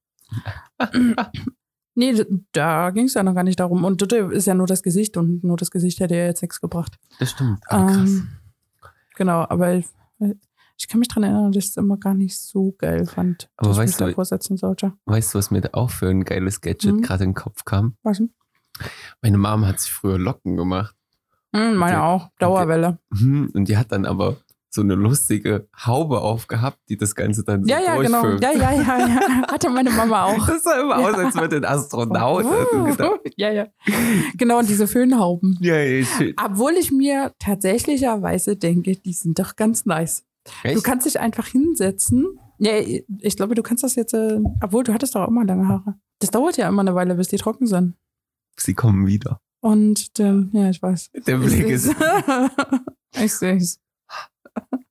[1.96, 3.84] nee, da ging es ja noch gar nicht darum.
[3.84, 6.60] Und dort ist ja nur das Gesicht und nur das Gesicht hätte ja jetzt nichts
[6.62, 6.98] gebracht.
[7.19, 7.60] Das stimmt.
[7.67, 7.98] Aber krass.
[8.10, 8.27] Ähm,
[9.15, 9.88] genau, aber ich,
[10.77, 13.69] ich kann mich daran erinnern, dass ich es immer gar nicht so geil fand, Aber
[13.69, 14.93] dass ich mich weißt du- davor setzen sollte.
[15.05, 17.01] Weißt du, was mir da auch für ein geiles Gadget Mhm.
[17.01, 17.96] gerade in den Kopf kam?
[18.03, 18.33] Was denn?
[19.22, 20.96] Meine Mom hat sich früher Locken gemacht.
[21.55, 22.29] Hm, meine Die- auch.
[22.40, 23.00] Dauerwelle.
[23.12, 23.51] Mhm.
[23.53, 24.38] Und die hat dann aber
[24.72, 28.24] so eine lustige Haube aufgehabt, die das Ganze dann so Ja, ja, genau.
[28.38, 29.48] Ja, ja, ja, ja.
[29.51, 30.46] Hatte meine Mama auch.
[30.46, 32.46] Das sah immer aus, als würde ein Astronaut.
[32.85, 33.68] Gedacht, ja, ja.
[34.38, 35.57] Genau, und diese Föhnhauben.
[35.59, 36.35] ja, ja, schön.
[36.44, 40.24] Obwohl ich mir tatsächlicherweise denke, die sind doch ganz nice.
[40.64, 40.83] Du Echt?
[40.83, 42.27] kannst dich einfach hinsetzen.
[42.59, 45.68] Ja, ich glaube, du kannst das jetzt, äh, obwohl du hattest doch auch immer lange
[45.68, 45.96] Haare.
[46.20, 47.96] Das dauert ja immer eine Weile, bis die trocken sind.
[48.57, 49.40] Sie kommen wieder.
[49.61, 51.11] Und ähm, ja, ich weiß.
[51.27, 51.93] Der Blick ist,
[53.15, 53.79] ich sehe es.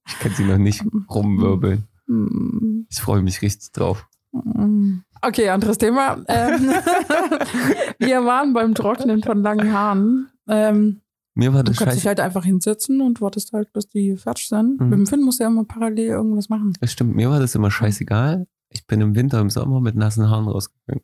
[0.06, 1.84] ich kann sie noch nicht rumwirbeln.
[2.06, 4.06] Hm, Ich freue mich richtig drauf.
[4.32, 5.02] hm.
[5.20, 6.18] Okay, anderes Thema.
[6.28, 6.70] Ähm,
[7.98, 10.28] wir waren beim Trocknen von langen Haaren.
[10.48, 11.00] Ähm,
[11.34, 14.48] Mir war du das kannst dich halt einfach hinsetzen und wartest halt, bis die fertig
[14.48, 14.80] sind.
[14.80, 14.88] Mhm.
[14.90, 16.72] Mit dem Finn musst du ja immer parallel irgendwas machen.
[16.80, 18.46] Das stimmt, mir war das immer scheißegal.
[18.70, 21.02] Ich bin im Winter, im Sommer mit nassen Haaren rausgegangen.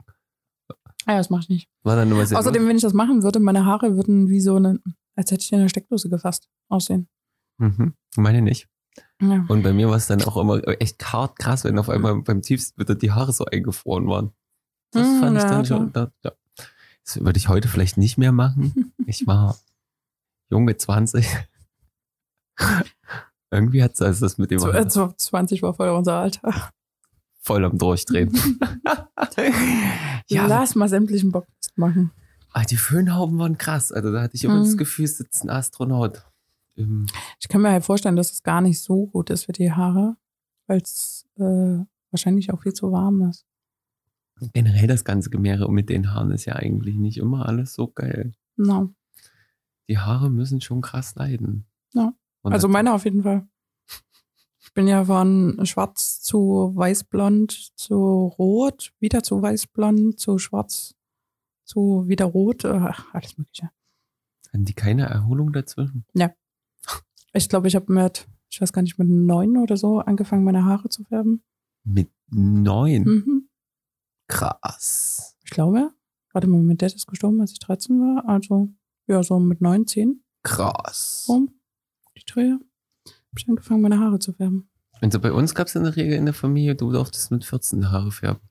[1.06, 1.68] Ah ja, das mach ich nicht.
[1.82, 4.80] War dann nur Außerdem, wenn ich das machen würde, meine Haare würden wie so eine,
[5.16, 7.08] als hätte ich in eine Steckdose gefasst, aussehen.
[7.58, 7.94] Mhm.
[8.16, 8.68] Meine nicht.
[9.20, 9.44] Ja.
[9.48, 12.42] Und bei mir war es dann auch immer echt hart krass, wenn auf einmal beim
[12.42, 14.32] tiefsten wieder die Haare so eingefroren waren.
[14.92, 15.92] Das Mhm, fand ich ja, dann schon.
[15.92, 16.32] Da, ja.
[17.04, 18.92] Das würde ich heute vielleicht nicht mehr machen.
[19.06, 19.58] Ich war
[20.48, 21.26] jung mit 20.
[23.50, 26.70] Irgendwie hat es also das mit dem So, äh, so 20 war voll unser Alter.
[27.44, 28.32] Voll am Durchdrehen.
[30.28, 32.10] ja, Lass mal sämtlichen Bock machen.
[32.52, 33.92] ah, die Föhnhauben waren krass.
[33.92, 34.64] Also da hatte ich immer Mhm.
[34.64, 36.24] das Gefühl, es sitzt ein Astronaut.
[36.76, 37.06] Im,
[37.40, 40.16] Ich kann mir halt vorstellen, dass es gar nicht so gut ist für die Haare,
[40.66, 41.78] weil es äh,
[42.10, 43.44] wahrscheinlich auch viel zu warm ist.
[44.52, 48.32] generell das ganze Gemehre mit den Haaren ist ja eigentlich nicht immer alles so geil.
[48.56, 48.92] No.
[49.88, 51.66] Die Haare müssen schon krass leiden.
[51.92, 52.12] Ja.
[52.42, 53.46] Und Also meine auf jeden Fall.
[54.64, 57.94] Ich bin ja von schwarz zu weißblond zu
[58.38, 60.94] rot, wieder zu weißblond zu schwarz
[61.64, 63.70] zu wieder rot, äh, alles mögliche.
[64.48, 66.06] Hatten die keine Erholung dazwischen?
[67.36, 70.64] Ich glaube, ich habe mit, ich weiß gar nicht, mit neun oder so angefangen, meine
[70.64, 71.42] Haare zu färben.
[71.84, 73.02] Mit neun?
[73.02, 73.48] Mhm.
[74.28, 75.36] Krass.
[75.44, 75.90] Ich glaube,
[76.32, 78.28] warte mal, mein Dad ist gestorben, als ich 13 war.
[78.28, 78.68] Also,
[79.08, 81.26] ja, so mit 9, 10 Krass.
[81.28, 81.52] rum.
[82.16, 82.60] Die Drehe.
[83.34, 84.70] Hab ich angefangen, meine Haare zu färben.
[85.00, 87.80] Also bei uns gab es in der Regel in der Familie, du durftest mit 14
[87.80, 88.48] die Haare färben.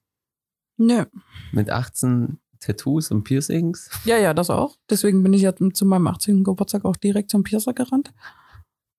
[0.75, 1.05] Nö.
[1.53, 3.89] Mit 18 Tattoos und Piercings.
[4.03, 4.75] Ja, ja, das auch.
[4.89, 6.43] Deswegen bin ich ja zu meinem 18.
[6.43, 8.13] Geburtstag auch direkt zum Piercer gerannt.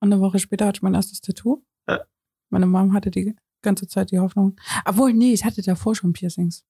[0.01, 1.63] Und eine Woche später hatte ich mein erstes Tattoo.
[1.87, 2.01] Ja.
[2.49, 4.57] Meine Mom hatte die ganze Zeit die Hoffnung.
[4.87, 6.65] Obwohl, nee, ich hatte davor schon Piercings.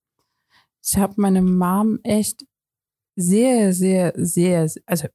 [0.82, 2.46] Ich habe meine Mom echt
[3.14, 5.06] sehr, sehr, sehr, also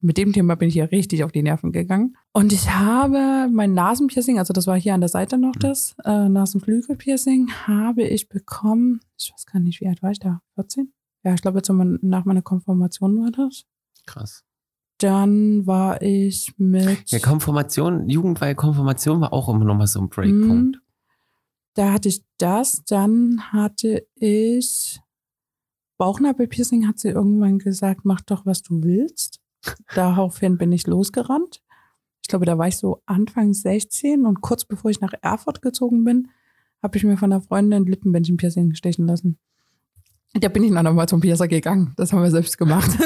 [0.00, 2.16] mit dem Thema bin ich ja richtig auf die Nerven gegangen.
[2.32, 6.28] Und ich habe mein Nasenpiercing, also das war hier an der Seite noch das, äh,
[6.28, 10.40] Nasenflügelpiercing, habe ich bekommen, ich weiß gar nicht, wie alt war ich da?
[10.54, 10.92] 14?
[11.22, 13.64] Ja, ich glaube, jetzt nach meiner Konfirmation war das.
[14.06, 14.44] Krass.
[14.98, 17.10] Dann war ich mit.
[17.10, 20.76] Ja, Konfirmation, jugendweihe Konfirmation war auch immer noch mal so ein Breakpunkt.
[20.76, 20.82] Mhm.
[21.74, 22.84] Da hatte ich das.
[22.84, 25.00] Dann hatte ich
[25.96, 29.39] Bauchnabelpiercing, hat sie irgendwann gesagt, mach doch, was du willst.
[29.94, 31.62] Daraufhin bin ich losgerannt.
[32.22, 36.04] Ich glaube, da war ich so Anfang 16 und kurz bevor ich nach Erfurt gezogen
[36.04, 36.28] bin,
[36.82, 39.38] habe ich mir von einer Freundin ein Lippenbändchen-Piercing stechen lassen.
[40.34, 41.92] Da bin ich dann nochmal zum Piercer gegangen.
[41.96, 42.90] Das haben wir selbst gemacht.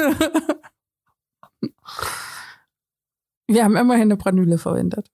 [3.47, 5.11] wir haben immerhin eine Branüle verwendet.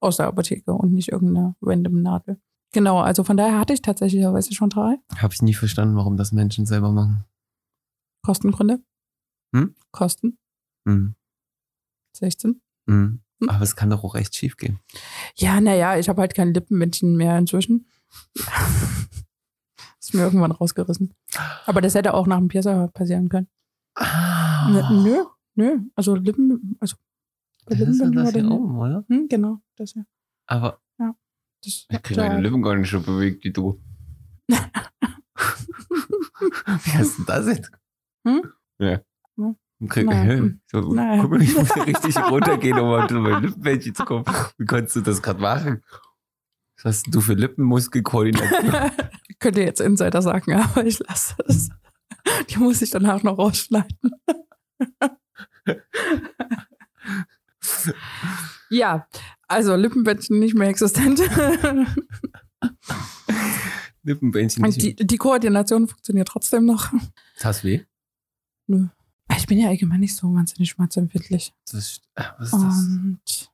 [0.00, 2.40] Aus der Apotheke und nicht irgendeine random Nadel.
[2.72, 4.24] Genau, also von daher hatte ich tatsächlich
[4.56, 7.24] schon drei Habe ich nie verstanden, warum das Menschen selber machen.
[8.22, 8.80] Kostengründe.
[9.54, 9.74] Hm?
[9.90, 10.38] Kosten,
[10.84, 11.14] Mhm.
[12.14, 12.60] 16.
[12.86, 13.20] Mhm.
[13.40, 13.48] Hm?
[13.48, 14.80] Aber es kann doch auch echt schief gehen.
[15.36, 17.86] Ja, naja, ich habe halt kein Lippenbändchen mehr inzwischen.
[20.00, 21.14] Ist mir irgendwann rausgerissen.
[21.66, 23.48] Aber das hätte auch nach dem Piercer passieren können.
[23.94, 24.68] Ah.
[24.90, 25.78] Nö, nö.
[25.94, 26.96] Also Lippen, also
[27.66, 29.04] bei Das ist doch Lippenbändchen das hier oben, oder?
[29.08, 30.04] hm, genau, das ja.
[30.46, 30.80] Aber
[31.60, 33.80] Das, ich kriege ja, meine Lippen gar nicht so bewegt wie du.
[34.48, 34.56] wie
[36.92, 37.70] hast du das jetzt?
[38.26, 38.42] Hm?
[38.78, 39.00] Ja.
[39.38, 39.54] Ja.
[39.88, 40.60] Krieg, Nein.
[40.66, 40.82] so.
[40.82, 44.24] Guck mal, ich muss ja richtig runtergehen, um auf mein Lippenbändchen zu kommen.
[44.56, 45.84] Wie konntest du das gerade machen?
[46.76, 48.90] Was hast du für Lippenmuskelkoordination?
[49.30, 51.68] Ich könnte jetzt Insider sagen, aber ich lasse es.
[52.50, 53.96] Die muss ich danach noch rausschneiden.
[58.68, 59.06] ja,
[59.46, 61.20] also Lippenbändchen nicht mehr existent.
[64.02, 64.82] Lippenbändchen nicht.
[64.82, 66.92] die, die Koordination funktioniert trotzdem noch.
[67.40, 67.84] Hast weh?
[69.36, 71.54] Ich bin ja allgemein nicht so wahnsinnig schmerzempfindlich.
[71.70, 72.78] Das äh, was ist das?
[72.86, 73.50] Und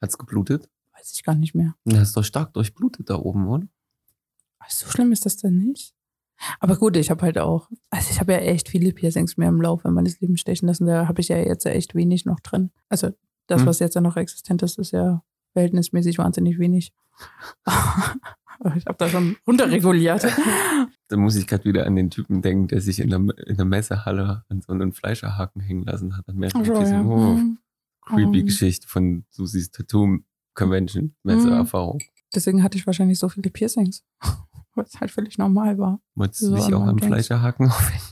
[0.00, 0.68] Hat's geblutet?
[0.94, 1.74] weiß ich gar nicht mehr.
[1.84, 3.66] Das ist doch stark durchblutet da oben, oder?
[4.68, 5.94] So schlimm ist das denn nicht?
[6.60, 9.60] Aber gut, ich habe halt auch, also ich habe ja echt viele Piercings mehr im
[9.60, 10.86] Laufe meines Lebens stechen lassen.
[10.86, 12.70] Da habe ich ja jetzt echt wenig noch drin.
[12.88, 13.10] Also
[13.48, 13.66] das, Hm.
[13.66, 16.92] was jetzt ja noch existent ist, ist ja verhältnismäßig wahnsinnig wenig.
[18.76, 20.24] Ich habe da schon runterreguliert.
[21.12, 23.66] Da muss ich gerade wieder an den Typen denken, der sich in der, in der
[23.66, 26.26] Messehalle an so einen Fleischerhaken hängen lassen hat.
[26.26, 26.94] An mehreren Also, Piercing.
[26.94, 27.02] ja.
[27.04, 27.58] oh, Mhm.
[28.00, 28.46] creepy Ähm.
[28.46, 30.20] Geschichte von Susis Tattoo
[30.54, 32.00] Convention, Messeerfahrung.
[32.34, 34.04] Deswegen hatte ich wahrscheinlich so viele Piercings.
[34.74, 36.00] Was halt völlig normal war.
[36.14, 36.98] Wolltest du dich auch am.
[36.98, 38.02] Fleischerhaken aufhängen?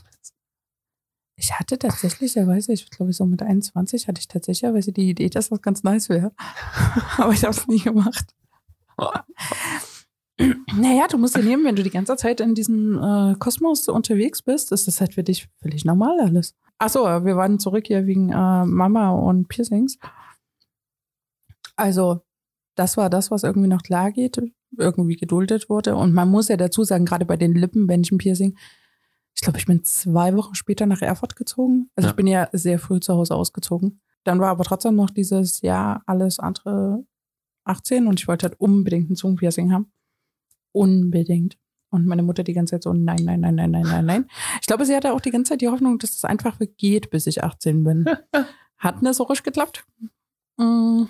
[1.35, 5.59] Ich hatte tatsächlicherweise, ich glaube so mit 21 hatte ich tatsächlicherweise die Idee, dass das
[5.63, 6.33] ganz nice wäre.
[7.17, 8.35] Aber ich habe es nie gemacht.
[10.75, 14.41] Naja, du musst dir nehmen, wenn du die ganze Zeit in diesem äh, Kosmos unterwegs
[14.41, 16.55] bist, ist das halt für dich völlig normal alles.
[16.77, 19.97] Achso, wir waren zurück hier wegen äh, Mama und Piercings.
[21.75, 22.21] Also,
[22.75, 24.41] das war das, was irgendwie noch klar geht,
[24.77, 25.95] irgendwie geduldet wurde.
[25.95, 28.57] Und man muss ja dazu sagen, gerade bei den Lippenbändchen-Piercing,
[29.35, 31.89] ich glaube, ich bin zwei Wochen später nach Erfurt gezogen.
[31.95, 32.11] Also Ja.
[32.11, 34.01] ich bin ja sehr früh zu Hause ausgezogen.
[34.23, 37.05] Dann war aber trotzdem noch dieses Jahr alles andere
[37.63, 39.91] 18 und ich wollte halt unbedingt ein Zungenpiercing haben.
[40.71, 41.57] Unbedingt.
[41.89, 44.25] Und meine Mutter die ganze Zeit so, nein, nein, nein, nein, nein, nein, nein.
[44.61, 47.27] Ich glaube, sie hatte auch die ganze Zeit die Hoffnung, dass das einfach geht, bis
[47.27, 48.05] ich 18 bin.
[48.77, 49.85] Hat nesserisch geklappt.
[50.57, 51.03] Mm,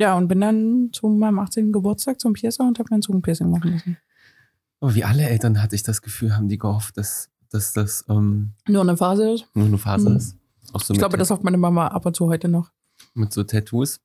[0.00, 1.72] Ja, und bin dann zu meinem 18.
[1.72, 3.96] Geburtstag zum Piercer und habe mein Zungenpiercing machen lassen.
[4.80, 8.54] Aber wie alle Eltern hatte ich das Gefühl, haben die gehofft, dass, dass das ähm,
[8.68, 9.46] Nur eine Phase ist.
[9.54, 10.16] nur eine Phase Mhm.
[10.16, 10.36] ist.
[10.62, 12.70] So Ich glaube, das hofft meine Mama ab und zu heute noch.
[13.14, 14.00] mit so Tattoos.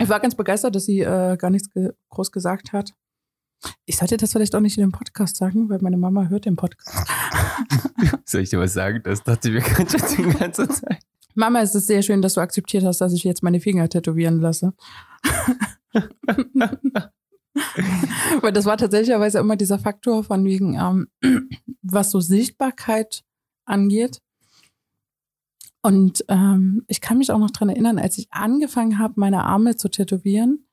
[0.00, 2.92] Ich war ganz begeistert, dass sie äh, gar nichts ge groß gesagt hat.
[3.84, 6.56] Ich sollte das vielleicht auch nicht in dem Podcast sagen, weil meine Mama hört den
[6.56, 7.06] Podcast.
[8.24, 9.00] Soll ich dir was sagen?
[9.04, 11.00] Das dachte ich mir gerade die ganze Zeit.
[11.34, 14.40] Mama, es ist sehr schön, dass du akzeptiert hast, dass ich jetzt meine Finger tätowieren
[14.40, 14.74] lasse.
[18.40, 21.08] Weil das war tatsächlicherweise immer dieser Faktor von wegen, ähm,
[21.82, 23.22] was so Sichtbarkeit
[23.64, 24.20] angeht.
[25.82, 29.76] Und ähm, ich kann mich auch noch dran erinnern, als ich angefangen habe, meine Arme
[29.76, 30.66] zu tätowieren,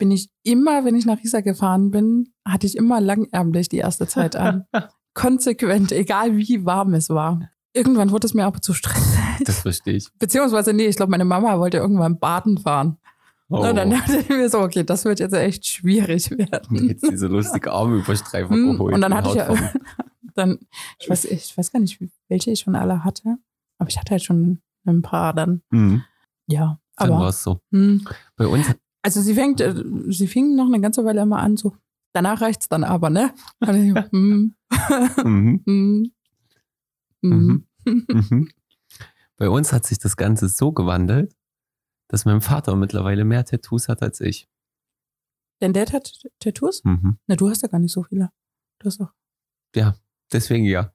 [0.00, 4.08] bin ich immer, wenn ich nach Riesa gefahren bin, hatte ich immer langärmlich die erste
[4.08, 4.64] Zeit an.
[5.14, 7.50] Konsequent, egal wie warm es war.
[7.72, 9.44] Irgendwann wurde es mir aber zu stressig.
[9.44, 10.08] Das verstehe ich.
[10.18, 12.96] Beziehungsweise, nee, ich glaube, meine Mama wollte irgendwann baden fahren.
[13.48, 13.58] Oh.
[13.66, 16.88] Und dann dachte ich mir so, okay, das wird jetzt echt schwierig werden.
[16.88, 18.94] Jetzt diese lustige Armüberstreifung Hm, geholt.
[18.94, 19.54] Und dann hatte ich ja,
[20.34, 20.58] dann,
[20.98, 23.36] ich weiß, ich weiß gar nicht, welche ich schon alle hatte,
[23.78, 25.62] aber ich hatte halt schon ein paar dann.
[25.70, 26.04] Mhm.
[26.46, 27.60] Ja, Dann war aber, es so.
[27.70, 28.66] hm, Bei uns,
[29.02, 29.74] also sie fängt, äh,
[30.08, 31.76] sie fing noch eine ganze Weile immer an, so,
[32.12, 33.34] danach reicht's dann aber, ne?
[33.60, 34.54] Und ich, hm,
[35.24, 35.62] mhm.
[35.66, 36.12] hm.
[37.22, 37.66] Mhm.
[37.82, 38.48] Mhm.
[39.36, 41.34] Bei uns hat sich das Ganze so gewandelt,
[42.08, 44.48] dass mein Vater mittlerweile mehr Tattoos hat als ich.
[45.60, 46.84] Dein Dad hat Tattoos?
[46.84, 47.18] Mhm.
[47.26, 48.30] Na, du hast ja gar nicht so viele.
[48.78, 49.12] Du hast doch.
[50.32, 50.92] Deswegen ja.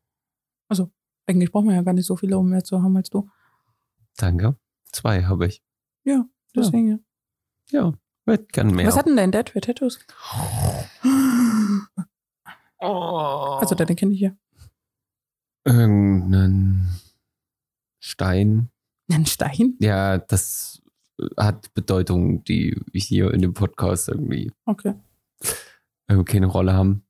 [1.27, 3.29] Eigentlich braucht man ja gar nicht so viele, um mehr zu haben als du.
[4.17, 4.57] Danke.
[4.91, 5.63] Zwei habe ich.
[6.55, 6.97] Deswegen ja.
[7.71, 7.93] Ja,
[8.25, 8.87] wird gern mehr.
[8.87, 9.99] Was hat denn dein Dad für Tattoos?
[12.79, 13.57] oh.
[13.59, 14.31] Also deine kenne ich ja.
[15.65, 16.99] irgendeinen
[17.99, 18.69] Stein.
[19.11, 19.75] Ein Stein?
[19.79, 20.81] Ja, das
[21.37, 24.95] hat Bedeutung, die hier in dem Podcast irgendwie Okay.
[26.07, 27.05] äh, keine Rolle haben.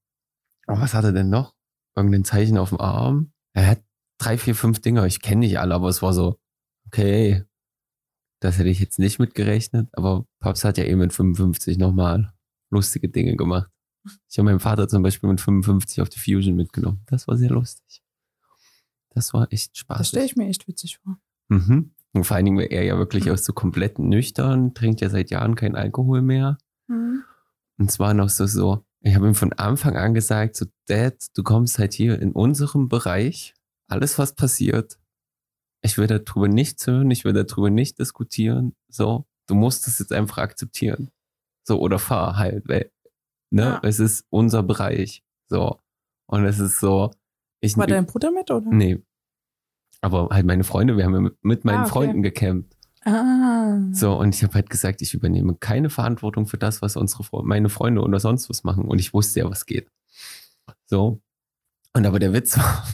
[0.67, 1.53] Aber was hat er denn noch?
[1.95, 3.31] Irgendein Zeichen auf dem Arm?
[3.53, 3.83] Er hat
[4.17, 5.05] drei, vier, fünf Dinger.
[5.05, 6.37] Ich kenne nicht alle, aber es war so,
[6.87, 7.43] okay,
[8.45, 9.89] das hätte ich jetzt nicht mitgerechnet.
[9.93, 12.31] Aber Paps hat ja eh mit 55 nochmal
[12.69, 13.71] lustige Dinge gemacht.
[14.29, 17.01] Ich habe meinen Vater zum Beispiel mit 55 auf die Fusion mitgenommen.
[17.07, 18.03] Das war sehr lustig.
[19.09, 19.99] Das war echt spaßig.
[19.99, 21.17] Das stelle ich mir echt witzig vor.
[21.47, 21.91] Mhm.
[22.13, 25.31] Und vor allen Dingen war er ja wirklich auch so komplett nüchtern, trinkt ja seit
[25.31, 26.59] Jahren keinen Alkohol mehr.
[27.77, 31.41] Und zwar noch so, so, ich habe ihm von Anfang an gesagt, so, Dad, du
[31.41, 33.55] kommst halt hier in unserem Bereich,
[33.87, 34.99] alles was passiert,
[35.85, 40.11] ich will darüber nichts hören, ich will darüber nicht diskutieren, so, du musst das jetzt
[40.11, 41.11] einfach akzeptieren.
[41.67, 42.91] So, oder fahr halt, weil,
[43.51, 43.79] ne, Ja.
[43.83, 45.79] es ist unser Bereich, so.
[46.27, 47.11] Und es ist so,
[47.61, 48.69] ich, War dein Bruder mit, oder?
[48.69, 49.01] nee.
[50.01, 51.89] Aber halt meine Freunde, wir haben ja mit, meinen Ah, okay.
[51.91, 52.75] Freunden gecampt.
[53.05, 53.77] Ah.
[53.91, 57.69] So, und ich habe halt gesagt, ich übernehme keine Verantwortung für das, was unsere meine
[57.69, 58.85] Freunde oder sonst was machen.
[58.85, 59.89] Und ich wusste ja, was geht.
[60.87, 61.21] So.
[61.93, 62.85] Und aber der Witz war,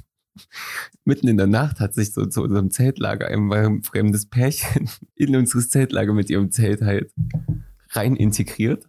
[1.06, 5.36] mitten in der Nacht hat sich so zu unserem Zeltlager ein, ein fremdes Pärchen in
[5.36, 7.12] unseres Zeltlager mit ihrem Zelt halt
[7.92, 8.88] rein integriert.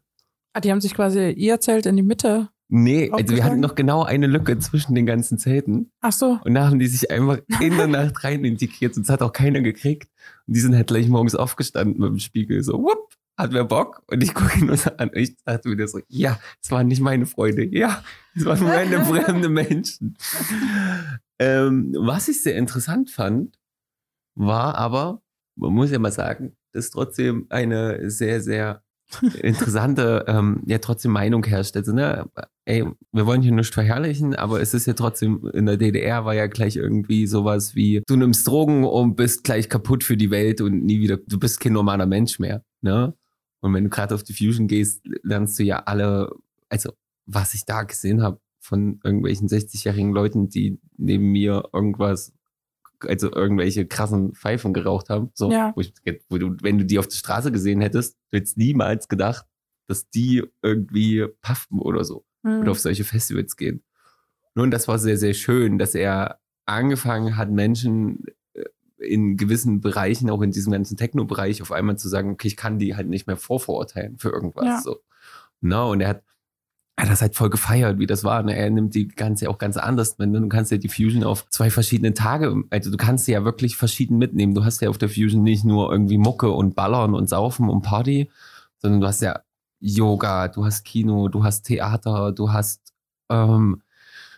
[0.55, 2.51] Ah, die haben sich quasi ihr Zelt in die Mitte.
[2.75, 5.91] Nee, also wir hatten noch genau eine Lücke zwischen den ganzen Zelten.
[6.01, 6.39] Ach so.
[6.43, 9.61] Und da haben die sich einfach in der Nacht rein integriert, sonst hat auch keiner
[9.61, 10.09] gekriegt.
[10.47, 14.03] Und die sind halt gleich morgens aufgestanden mit dem Spiegel, so, wupp, hat wer Bock?
[14.07, 17.01] Und ich gucke ihn nur an und ich dachte wieder so, ja, es waren nicht
[17.01, 18.03] meine Freunde, ja,
[18.35, 20.17] es waren random fremde Menschen.
[21.43, 23.59] Ähm, was ich sehr interessant fand,
[24.37, 25.23] war aber,
[25.57, 28.83] man muss ja mal sagen, dass trotzdem eine sehr, sehr
[29.43, 31.77] interessante, ähm, ja, trotzdem Meinung herrscht.
[31.77, 32.31] Also, ne,
[32.65, 36.35] ey, wir wollen hier nicht verherrlichen, aber es ist ja trotzdem, in der DDR war
[36.35, 40.61] ja gleich irgendwie sowas wie, du nimmst Drogen und bist gleich kaputt für die Welt
[40.61, 43.15] und nie wieder, du bist kein normaler Mensch mehr, ne?
[43.61, 46.31] Und wenn du gerade auf die Fusion gehst, lernst du ja alle,
[46.69, 46.93] also
[47.27, 52.33] was ich da gesehen habe von irgendwelchen 60-jährigen Leuten, die neben mir irgendwas,
[53.01, 55.73] also irgendwelche krassen Pfeifen geraucht haben, so, Ja.
[55.75, 55.93] wo, ich,
[56.29, 59.47] wo du, wenn du die auf der Straße gesehen hättest, du hättest niemals gedacht,
[59.89, 62.61] dass die irgendwie puffen oder so Hm.
[62.61, 63.83] oder auf solche Festivals gehen.
[64.55, 68.65] Nun, das war sehr, sehr schön, dass er angefangen hat, Menschen äh,
[68.99, 72.79] in gewissen Bereichen, auch in diesem ganzen Techno-Bereich, auf einmal zu sagen, okay, ich kann
[72.79, 74.65] die halt nicht mehr vorverurteilen für irgendwas.
[74.67, 74.81] Ja.
[74.81, 75.01] So.
[75.61, 76.23] Na, und er hat,
[77.03, 78.43] hat das halt voll gefeiert, wie das war.
[78.43, 78.57] Ne?
[78.57, 80.31] Er nimmt die ganze auch ganz anders mit.
[80.31, 80.41] Ne?
[80.41, 83.77] Du kannst ja die Fusion auf zwei verschiedene Tage, also du kannst sie ja wirklich
[83.77, 84.55] verschieden mitnehmen.
[84.55, 87.83] Du hast ja auf der Fusion nicht nur irgendwie Mucke und Ballern und Saufen und
[87.83, 88.31] Party,
[88.79, 89.41] sondern du hast ja
[89.81, 92.93] Yoga, du hast Kino, du hast Theater, du hast
[93.31, 93.83] ähm,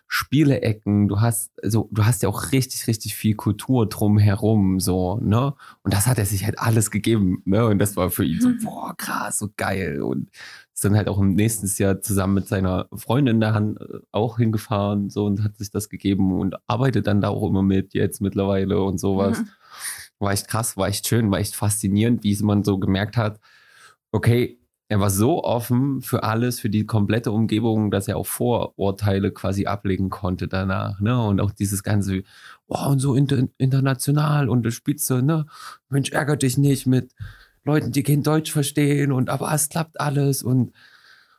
[0.06, 5.54] Spieleecken, du hast, also du hast ja auch richtig, richtig viel Kultur drumherum, so, ne?
[5.82, 7.66] Und das hat er sich halt alles gegeben, ne?
[7.66, 8.58] Und das war für ihn so, Mhm.
[8.62, 10.02] boah, krass, so geil.
[10.02, 10.30] Und
[10.74, 13.78] ist dann halt auch im nächsten Jahr zusammen mit seiner Freundin da han-
[14.12, 17.94] auch hingefahren, so, und hat sich das gegeben und arbeitet dann da auch immer mit
[17.94, 19.38] jetzt mittlerweile und sowas.
[19.38, 19.48] Mhm.
[20.18, 23.40] War echt krass, war echt schön, war echt faszinierend, wie man so gemerkt hat,
[24.12, 24.58] okay,
[24.88, 29.66] er war so offen für alles, für die komplette Umgebung, dass er auch Vorurteile quasi
[29.66, 31.20] ablegen konnte danach, ne?
[31.20, 32.22] Und auch dieses ganze,
[32.68, 35.46] oh, und so inter international und das Spitze, ne?
[35.88, 37.12] Mensch, ärgert dich nicht mit
[37.64, 40.72] Leuten, die kein Deutsch verstehen und aber es klappt alles und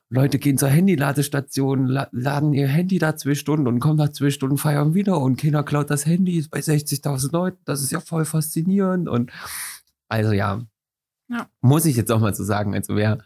[0.10, 4.30] Leute gehen zur Handyladestation, la laden ihr Handy da zwei Stunden und kommen nach zwei
[4.30, 8.00] Stunden feiern wieder und keiner klaut das Handy, ist bei 60.000 Leuten, das ist ja
[8.00, 9.32] voll faszinierend und
[10.08, 10.62] also ja,
[11.28, 11.50] Ja.
[11.62, 13.20] muss ich jetzt auch mal so sagen, also wer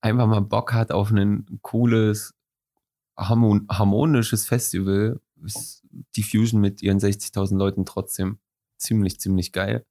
[0.00, 2.34] einfach mal Bock hat auf ein cooles,
[3.16, 5.82] harmon harmonisches Festival, ist
[6.16, 8.38] die Fusion mit ihren 60.000 Leuten trotzdem
[8.78, 9.84] ziemlich, ziemlich geil.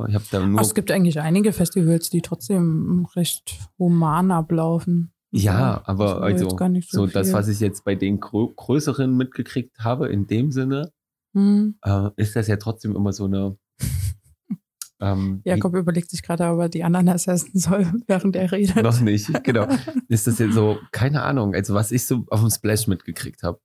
[0.00, 4.30] Aber ich habe da nur, Ach, es gibt eigentlich einige Festivals, die trotzdem recht human
[4.30, 5.12] ablaufen.
[5.30, 7.12] ja, aber also gar nicht so viel.
[7.12, 10.90] das, was ich jetzt bei den grö größeren mitgekriegt habe, in dem Sinne,
[11.34, 11.76] Hm.
[11.84, 13.56] äh, ist das ja trotzdem immer so eine.
[15.02, 18.82] Ähm, Jakob überlegt sich gerade, aber die anderen ersetzen soll, während er redet.
[18.82, 19.66] noch nicht, genau.
[20.08, 23.58] Ist das jetzt so, keine Ahnung, also was ich so auf dem Splash mitgekriegt habe.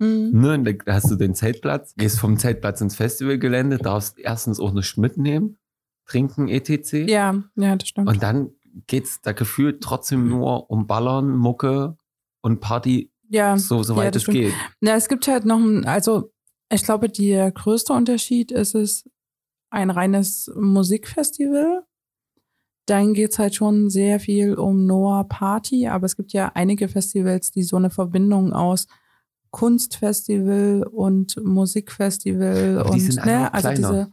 [0.00, 0.30] Mhm.
[0.32, 4.96] Ne, da hast du den Zeltplatz, gehst vom Zeltplatz ins Festivalgelände, darfst erstens auch nichts
[4.96, 5.58] mitnehmen,
[6.06, 7.08] trinken, etc.
[7.08, 8.08] Ja, ja, das stimmt.
[8.08, 8.50] Und dann
[8.86, 11.96] geht's da gefühlt trotzdem nur um Ballern, Mucke
[12.40, 14.38] und Party, ja, so, so ja, weit das es stimmt.
[14.38, 14.54] geht.
[14.80, 16.32] Na, es gibt halt noch ein, also
[16.70, 19.08] ich glaube, der größte Unterschied ist es
[19.70, 21.84] ein reines Musikfestival.
[22.86, 27.50] Dann geht's halt schon sehr viel um Noah Party, aber es gibt ja einige Festivals,
[27.50, 28.86] die so eine Verbindung aus
[29.50, 33.76] Kunstfestival und Musikfestival Aber die und ne, also kleiner.
[33.76, 34.12] diese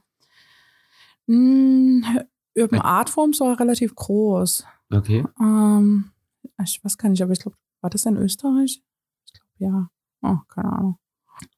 [1.27, 2.25] mh,
[2.57, 4.65] Urban Art Forms war relativ groß.
[4.93, 5.23] Okay.
[5.39, 6.11] Ähm,
[6.63, 8.81] ich weiß gar nicht, aber ich glaube, war das in Österreich?
[9.25, 9.89] Ich glaube, ja.
[10.23, 10.97] Oh, keine Ahnung.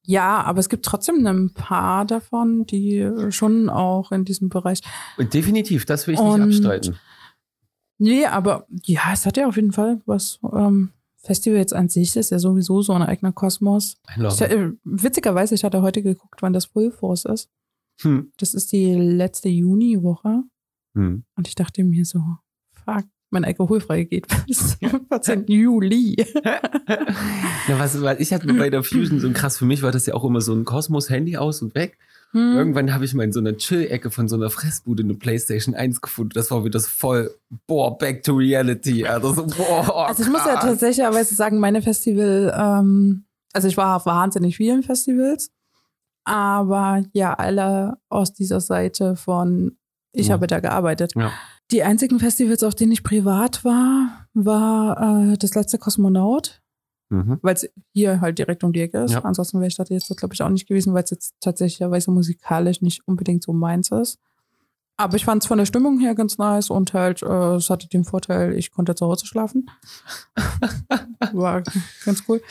[0.04, 4.80] Ja, aber es gibt trotzdem ein paar davon, die schon auch in diesem Bereich.
[5.18, 6.96] Und definitiv, das will ich Und- nicht abstreiten.
[7.98, 10.40] Nee, aber ja, es hat ja auf jeden Fall was.
[10.54, 13.96] Ähm, Festivals an sich ist ja sowieso so ein eigener Kosmos.
[14.18, 17.50] Ich, äh, witzigerweise, ich hatte heute geguckt, wann das Full Force ist.
[18.02, 18.32] Hm.
[18.38, 20.44] Das ist die letzte Juniwoche.
[20.96, 21.24] Hm.
[21.36, 22.20] Und ich dachte mir so,
[22.72, 24.76] fuck, mein alkoholfrei geht bis
[25.10, 25.46] 14.
[25.48, 26.16] Juli.
[27.68, 30.14] Na, was, was ich hatte bei der Fusion so krass, für mich war das ja
[30.14, 31.98] auch immer so ein Kosmos-Handy aus und weg.
[32.32, 32.56] Hm.
[32.56, 36.02] Irgendwann habe ich mal in so einer Chill-Ecke von so einer Fressbude eine Playstation 1
[36.02, 36.32] gefunden.
[36.34, 37.32] Das war wieder so voll,
[37.68, 39.06] boah, back to reality.
[39.06, 43.98] Also, so, boah, Also ich muss ja tatsächlich sagen, meine Festival, ähm, also ich war
[43.98, 45.52] auf wahnsinnig vielen Festivals,
[46.26, 49.78] aber ja, alle aus dieser Seite von,
[50.12, 50.34] ich Ja.
[50.34, 51.14] habe da gearbeitet.
[51.16, 51.32] Ja.
[51.72, 56.62] Die einzigen Festivals, auf denen ich privat war, war äh, das letzte Kosmonaut,
[57.10, 57.40] Mhm.
[57.42, 59.12] weil es hier halt direkt um die Ecke ist.
[59.12, 59.20] Ja.
[59.24, 62.82] Ansonsten wäre ich da jetzt, glaube ich, auch nicht gewesen, weil es jetzt tatsächlich musikalisch
[62.82, 64.18] nicht unbedingt so meins ist.
[64.96, 67.88] Aber ich fand es von der Stimmung her ganz nice und halt, äh, es hatte
[67.88, 69.70] den Vorteil, ich konnte zu Hause schlafen.
[71.34, 71.64] war
[72.06, 72.42] ganz cool.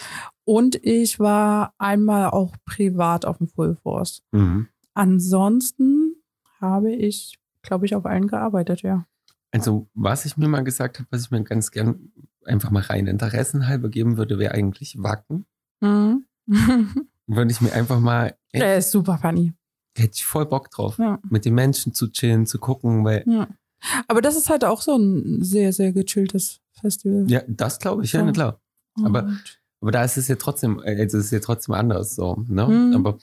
[0.45, 4.23] Und ich war einmal auch privat auf dem Full Force.
[4.33, 4.69] Mhm.
[4.95, 6.17] Ansonsten
[6.61, 9.07] habe ich, glaube ich, auf allen gearbeitet, ja.
[9.53, 12.11] Also, was ich mir mal gesagt habe, was ich mir ganz gern
[12.45, 15.47] einfach mal rein interessenhalber geben würde, wäre eigentlich Wacken.
[15.81, 16.25] Mhm.
[17.29, 19.53] Würde ich mir einfach mal, Der ist super funny.
[19.97, 21.21] hätte ich voll Bock drauf, Ja.
[21.31, 23.47] mit den Menschen zu chillen, zu gucken, weil, ja.
[24.09, 27.31] Aber das ist halt auch so ein sehr, sehr gechilltes Festival.
[27.31, 28.33] ja, das glaube ich, ja, Ja.
[28.33, 28.61] klar.
[28.97, 29.33] Und- Aber
[29.91, 32.67] da ist es ja trotzdem, äh, es ist ja trotzdem anders so, ne?
[32.69, 32.95] Mhm.
[32.95, 33.19] Aber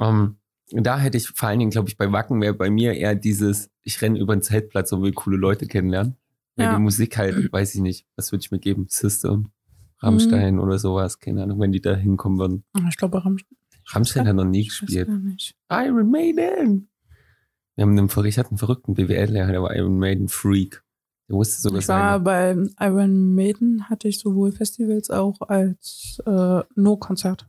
[0.00, 0.36] ähm,
[0.70, 3.70] da hätte ich vor allen Dingen, glaube ich, bei Wacken wäre bei mir eher dieses,
[3.82, 6.16] ich renne über den Zeltplatz und will coole Leute kennenlernen.
[6.56, 6.74] Ja.
[6.74, 8.86] die Musik halt, weiß ich nicht, was würde ich mir geben?
[8.88, 9.50] System,
[10.00, 10.60] Rammstein Mhm.
[10.60, 12.64] oder sowas, keine Ahnung, wenn die da hinkommen würden.
[12.72, 13.56] Ah, Ich glaube, Rammstein.
[13.90, 15.08] Rammstein hat noch nie gespielt.
[15.70, 16.88] Iron Maiden!
[17.76, 20.82] Wir haben einen, ich hatte einen verrückten BWL-Lehrer, der war Iron Maiden Freak.
[21.28, 22.24] Der wusste sogar Ich war seine.
[22.24, 27.46] bei Iron Maiden, hatte ich sowohl Festivals auch als äh, No-Konzert.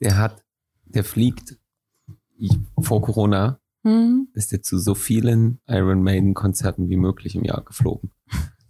[0.00, 0.44] Der hat,
[0.84, 1.56] der fliegt
[2.80, 4.28] vor Corona Hm?
[4.34, 8.10] ist er zu so vielen Iron Maiden Konzerten wie möglich im Jahr geflogen.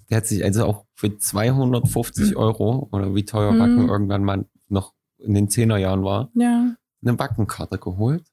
[0.08, 3.58] Der hat sich also auch für 250 Euro oder wie teuer Mhm.
[3.58, 8.24] Wacken irgendwann mal noch in den 10er Jahren war, Ja, eine Wackenkarte geholt,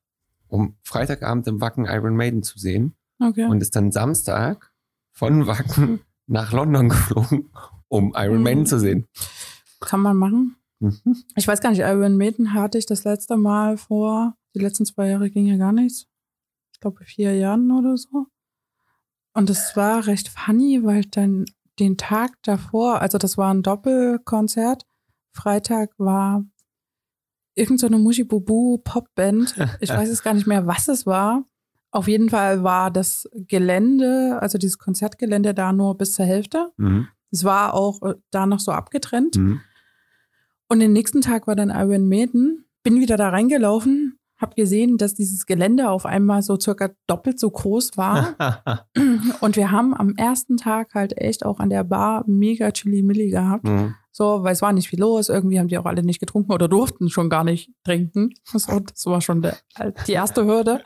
[0.48, 3.46] um Freitagabend im Wacken Iron Maiden zu sehen okay.
[3.46, 4.72] und ist dann Samstag
[5.12, 6.00] von Wacken
[6.30, 7.50] nach London geflogen,
[7.88, 8.44] um Iron Mhm.
[8.44, 9.08] Maiden zu sehen.
[9.82, 10.56] Kann man machen.
[10.80, 11.24] Mhm.
[11.36, 15.10] Ich weiß gar nicht, Iron Maiden hatte ich das letzte Mal vor, die letzten zwei
[15.10, 16.06] Jahre ging ja gar nichts.
[16.74, 18.28] Ich glaube, vier Jahren oder so.
[19.34, 21.46] Und es war recht funny, weil dann
[21.80, 24.86] den Tag davor, also das war ein Doppelkonzert.
[25.34, 26.44] Freitag war
[27.56, 29.56] irgendeine so Mushibubu Popband.
[29.80, 31.44] Ich weiß jetzt gar nicht mehr, was es war.
[31.92, 36.72] Auf jeden Fall war das Gelände, also dieses Konzertgelände da nur bis zur Hälfte.
[36.78, 37.08] Mhm.
[37.32, 39.38] Es war auch äh, da noch so abgetrennt.
[39.38, 39.62] Mhm.
[40.68, 42.66] Und den nächsten Tag war dann Iron Maiden.
[42.84, 47.50] Bin wieder da reingelaufen, habe gesehen, dass dieses Gelände auf einmal so circa doppelt so
[47.50, 48.36] groß war.
[49.42, 53.66] Und wir haben am ersten Tag halt echt auch an der Bar mega Chili-Milli gehabt.
[53.66, 53.96] Mhm.
[54.12, 55.30] So, weil es war nicht viel los.
[55.30, 58.34] Irgendwie haben die auch alle nicht getrunken oder durften schon gar nicht trinken.
[58.46, 59.58] So, das war schon der,
[60.08, 60.82] die erste Hürde.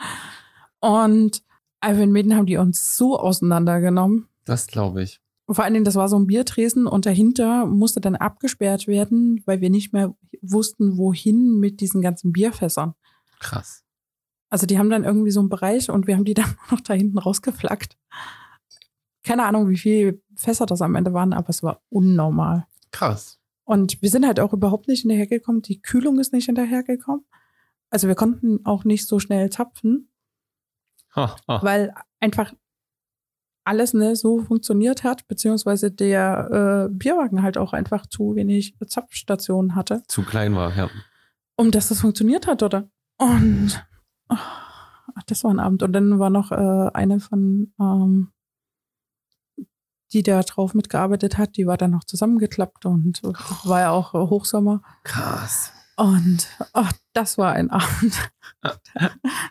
[0.84, 1.42] Und
[1.82, 4.28] Iron Maiden haben die uns so auseinandergenommen.
[4.44, 5.22] Das glaube ich.
[5.46, 9.42] Und vor allen Dingen, das war so ein Biertresen und dahinter musste dann abgesperrt werden,
[9.46, 12.96] weil wir nicht mehr wussten, wohin mit diesen ganzen Bierfässern.
[13.40, 13.86] Krass.
[14.50, 16.94] Also die haben dann irgendwie so einen Bereich und wir haben die dann noch da
[16.94, 17.98] hinten rausgeflackt.
[19.24, 22.68] Keine Ahnung, wie viele Fässer das am Ende waren, aber es war unnormal.
[22.92, 23.40] Krass.
[23.64, 25.62] Und wir sind halt auch überhaupt nicht hinterhergekommen.
[25.62, 27.26] Die Kühlung ist nicht hinterhergekommen.
[27.90, 30.10] Also wir konnten auch nicht so schnell zapfen,
[31.16, 31.64] Ha, ha.
[31.64, 32.54] weil einfach
[33.66, 39.76] alles ne, so funktioniert hat, beziehungsweise der äh, Bierwagen halt auch einfach zu wenig Zapfstationen
[39.76, 40.04] hatte.
[40.08, 40.90] Zu klein war, ja.
[41.56, 42.90] um dass das funktioniert hat, oder?
[43.18, 43.86] Und
[44.28, 45.84] ach, das war ein Abend.
[45.84, 48.32] Und dann war noch äh, eine von, ähm,
[50.12, 54.18] die da drauf mitgearbeitet hat, die war dann noch zusammengeklappt und war ja auch äh,
[54.18, 54.82] Hochsommer.
[55.04, 55.73] Krass.
[55.96, 58.32] Und ach, das war ein Abend.
[58.64, 58.72] ja,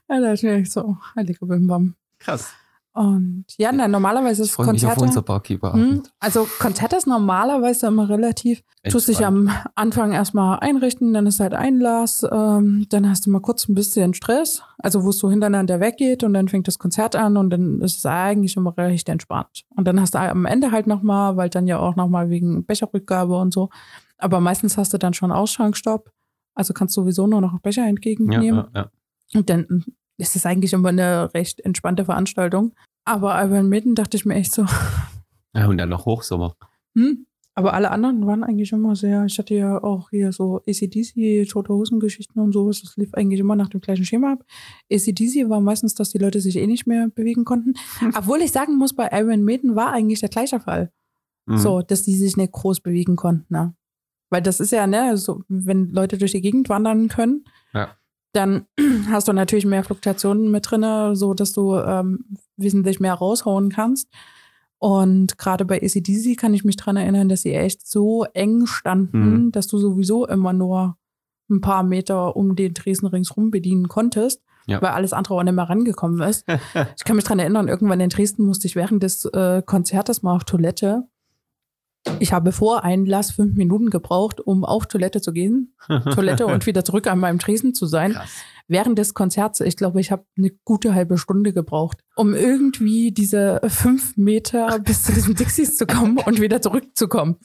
[0.09, 1.95] da mir echt so, heiliger Bimbam.
[2.19, 2.53] Krass.
[2.95, 5.05] Und ja, nein, normalerweise Ich ist freue mich auf Konzerte.
[5.07, 6.13] unser Hm, Barkeeper-Abend.
[6.21, 8.63] also Konzerte ist normalerweise immer relativ.
[8.91, 13.41] Tust dich am Anfang erstmal einrichten, dann ist halt Einlass, ähm, dann hast du mal
[13.41, 17.17] kurz ein bisschen Stress, also wo es so hintereinander weggeht und dann fängt das Konzert
[17.17, 19.63] an und dann ist es eigentlich immer recht entspannt.
[19.75, 23.39] Und dann hast du am Ende halt nochmal, weil dann ja auch nochmal wegen Becherrückgabe
[23.39, 23.71] und so,
[24.19, 26.11] aber meistens hast du dann schon Ausschankstopp,
[26.55, 28.65] also kannst sowieso nur noch Becher Ja, entgegennehmen.
[28.75, 28.91] ja, ja.
[29.35, 29.85] Und dann
[30.19, 32.75] ist es eigentlich immer eine recht entspannte Veranstaltung.
[33.05, 34.67] Aber Iron Maiden dachte ich mir echt so,
[35.55, 36.55] ja, und dann noch Hochsommer.
[36.97, 37.27] hm.
[37.55, 41.75] Aber alle anderen waren eigentlich immer sehr, ich hatte ja auch hier so ACDC, Tote
[41.75, 44.45] Hosen Geschichten und sowas, das lief eigentlich immer nach dem gleichen Schema ab.
[44.91, 47.75] ACDC war meistens, dass die Leute sich eh nicht mehr bewegen konnten.
[48.17, 50.93] Obwohl ich sagen muss, bei Iron Maiden war eigentlich der gleiche Fall.
[51.45, 51.59] Mhm.
[51.59, 53.53] So, dass die sich nicht groß bewegen konnten.
[53.53, 53.75] Ne?
[54.33, 57.91] Weil das ist ja, ne, so, wenn Leute durch die Gegend wandern können, Ja.
[58.33, 58.65] dann
[59.11, 62.25] hast du natürlich mehr Fluktuationen mit drin, so dass du ähm,
[62.57, 64.09] wesentlich mehr raushauen kannst.
[64.79, 69.45] Und gerade bei ACDC kann ich mich dran erinnern, dass sie echt so eng standen,
[69.45, 69.53] Mhm.
[69.53, 70.97] dass du sowieso immer nur
[71.51, 74.81] ein paar Meter um den Tresen ringsrum bedienen konntest, Ja.
[74.81, 76.45] weil alles andere auch nicht mehr rangekommen ist.
[76.97, 80.35] ich kann mich dran erinnern, irgendwann in Dresden musste ich während des äh, Konzertes mal
[80.35, 81.05] auf Toilette.
[82.19, 85.75] Ich habe vor Einlass fünf Minuten gebraucht, um auf Toilette zu gehen,
[86.15, 88.13] Toilette und wieder zurück an meinem Tresen zu sein.
[88.13, 88.31] Krass.
[88.69, 93.61] Während des Konzerts, ich glaube, ich habe eine gute halbe Stunde gebraucht, um irgendwie diese
[93.69, 97.37] fünf Meter bis zu diesen Dixies zu kommen und wieder zurückzukommen.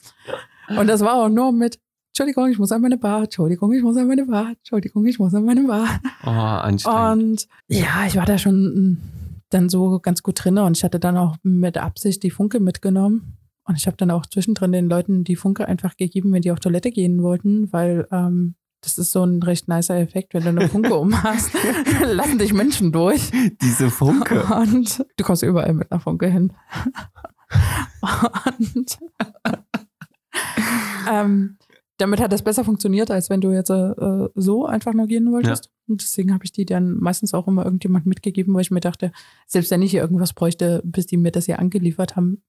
[0.76, 1.78] Und das war auch nur mit,
[2.10, 5.34] Entschuldigung, ich muss an meine Bar, Entschuldigung, ich muss an meine Bar, Entschuldigung, ich muss
[5.34, 6.00] an meine Bar.
[6.24, 7.12] Oh, anstrengend.
[7.22, 8.98] Und ja, ich war da schon
[9.50, 13.37] dann so ganz gut drin und ich hatte dann auch mit Absicht die Funke mitgenommen.
[13.68, 16.58] Und ich habe dann auch zwischendrin den Leuten die Funke einfach gegeben, wenn die auf
[16.58, 20.68] Toilette gehen wollten, weil ähm, das ist so ein recht nicer Effekt, wenn du eine
[20.68, 21.52] Funke um hast,
[22.02, 23.30] lassen dich Menschen durch.
[23.60, 24.42] Diese Funke.
[24.44, 26.54] Und du kommst überall mit einer Funke hin.
[28.58, 28.98] Und
[31.10, 31.58] ähm,
[31.98, 35.70] damit hat das besser funktioniert, als wenn du jetzt äh, so einfach nur gehen wolltest.
[35.88, 39.12] Und deswegen habe ich die dann meistens auch immer irgendjemand mitgegeben, weil ich mir dachte,
[39.46, 42.42] selbst wenn ich hier irgendwas bräuchte, bis die mir das hier angeliefert haben,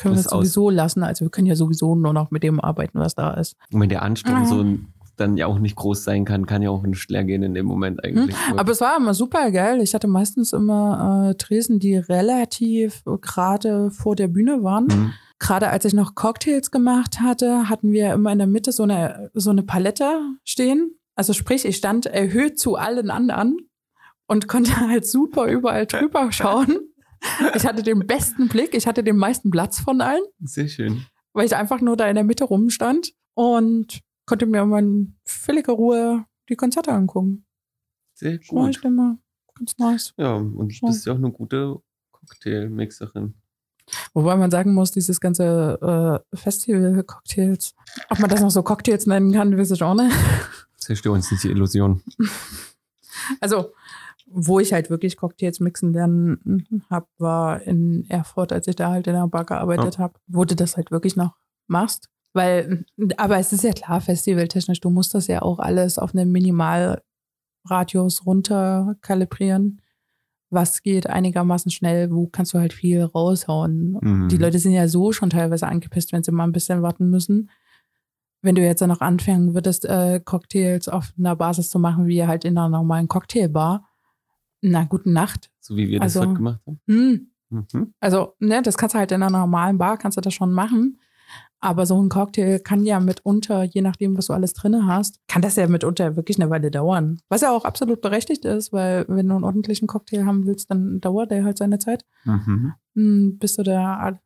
[0.00, 1.02] können wir Das aus- sowieso lassen.
[1.02, 3.56] Also wir können ja sowieso nur noch mit dem arbeiten, was da ist.
[3.72, 4.46] Und wenn der Ansturm Mhm.
[4.46, 4.86] so ein-
[5.16, 7.66] dann ja auch nicht groß sein kann, kann ja auch nicht leer gehen in dem
[7.66, 8.34] Moment eigentlich.
[8.56, 9.82] Aber es war immer super geil.
[9.82, 14.84] Ich hatte meistens immer äh, Tresen, die relativ gerade vor der Bühne waren.
[14.86, 15.12] Mhm.
[15.38, 19.30] Gerade als ich noch Cocktails gemacht hatte, hatten wir immer in der Mitte so eine,
[19.34, 20.92] so eine Palette stehen.
[21.16, 23.58] Also sprich, ich stand erhöht zu allen anderen
[24.26, 26.78] und konnte halt super überall drüber schauen.
[27.54, 31.04] Ich hatte den besten Blick, ich hatte den meisten Platz von allen, Sehr schön.
[31.32, 35.72] weil ich einfach nur da in der Mitte rumstand und konnte mir immer in völliger
[35.74, 37.44] Ruhe die Konzerte angucken.
[38.14, 38.70] Sehr Das war gut.
[38.76, 39.18] echt immer
[39.54, 40.14] ganz nice.
[40.16, 40.86] Ja, und So.
[40.86, 41.76] bist ja auch eine gute
[42.12, 43.34] Cocktailmixerin.
[44.14, 47.74] Wobei man sagen muss, dieses ganze äh, Festival-Cocktails,
[48.08, 50.14] ob man das noch so Cocktails nennen kann, weiß ich auch nicht.
[50.76, 52.02] Zerstör uns nicht die Illusion.
[53.40, 53.72] Also,
[54.32, 59.06] wo ich halt wirklich Cocktails mixen lernen habe, war in Erfurt, als ich da halt
[59.06, 61.34] in der Bar gearbeitet habe, wo du das halt wirklich noch
[61.66, 62.08] machst.
[62.32, 62.84] Weil,
[63.16, 68.24] aber es ist ja klar, festivaltechnisch, du musst das ja auch alles auf einen Minimalradius
[68.24, 69.82] runter kalibrieren.
[70.48, 73.98] Was geht einigermaßen schnell, wo kannst du halt viel raushauen.
[74.00, 74.28] Mhm.
[74.28, 77.50] Die Leute sind ja so schon teilweise angepisst, wenn sie mal ein bisschen warten müssen.
[78.42, 82.26] Wenn du jetzt dann noch anfangen würdest, äh, Cocktails auf einer Basis zu machen, wie
[82.26, 83.89] halt in einer normalen Cocktailbar,
[84.62, 85.50] na, gute Nacht.
[85.60, 86.80] So wie wir das Also- heute gemacht haben.
[86.86, 87.26] Hm.
[87.50, 87.94] Mhm.
[88.00, 91.00] Also, ne, das kannst du halt in einer normalen Bar, kannst du das schon machen.
[91.62, 95.42] Aber so ein Cocktail kann ja mitunter, je nachdem, was du alles drinne hast, kann
[95.42, 97.18] das ja mitunter wirklich eine Weile dauern.
[97.28, 101.00] Was ja auch absolut berechtigt ist, weil wenn du einen ordentlichen Cocktail haben willst, dann
[101.00, 102.04] dauert der halt seine Zeit.
[102.24, 102.72] Mhm.
[102.94, 104.18] Hm, bis du da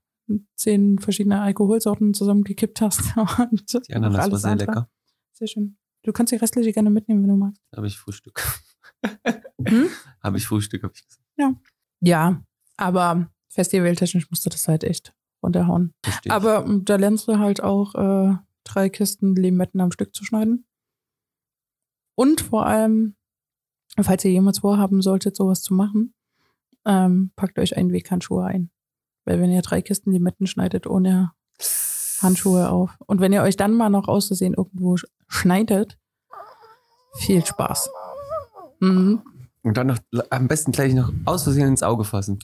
[0.54, 3.00] zehn verschiedene Alkoholsorten zusammengekippt hast.
[3.50, 4.68] Und Die Ananas war sehr andere.
[4.70, 4.88] lecker.
[5.32, 5.76] Sehr schön.
[6.04, 7.60] Du kannst die restliche gerne mitnehmen, wenn du magst.
[7.74, 8.42] Habe ich Frühstück.
[9.68, 9.88] Hm?
[10.22, 11.24] Habe ich Frühstück, habe ich gesagt.
[12.00, 12.42] Ja,
[12.76, 15.94] aber festivaltechnisch musst du das halt echt runterhauen.
[16.02, 16.32] Verstehe.
[16.32, 20.66] Aber ähm, da lernst du halt auch äh, drei Kisten Limetten am Stück zu schneiden.
[22.16, 23.14] Und vor allem,
[24.00, 26.14] falls ihr jemals vorhaben solltet, sowas zu machen,
[26.84, 28.70] ähm, packt euch Einweghandschuhe ein.
[29.24, 31.32] Weil wenn ihr drei Kisten Limetten schneidet ohne
[32.20, 35.98] Handschuhe auf und wenn ihr euch dann mal noch auszusehen irgendwo sch- schneidet,
[37.16, 37.88] Viel Spaß.
[38.80, 39.22] Mhm.
[39.64, 39.98] Und dann noch
[40.30, 42.38] am besten gleich noch aus Versehen ins Auge fassen.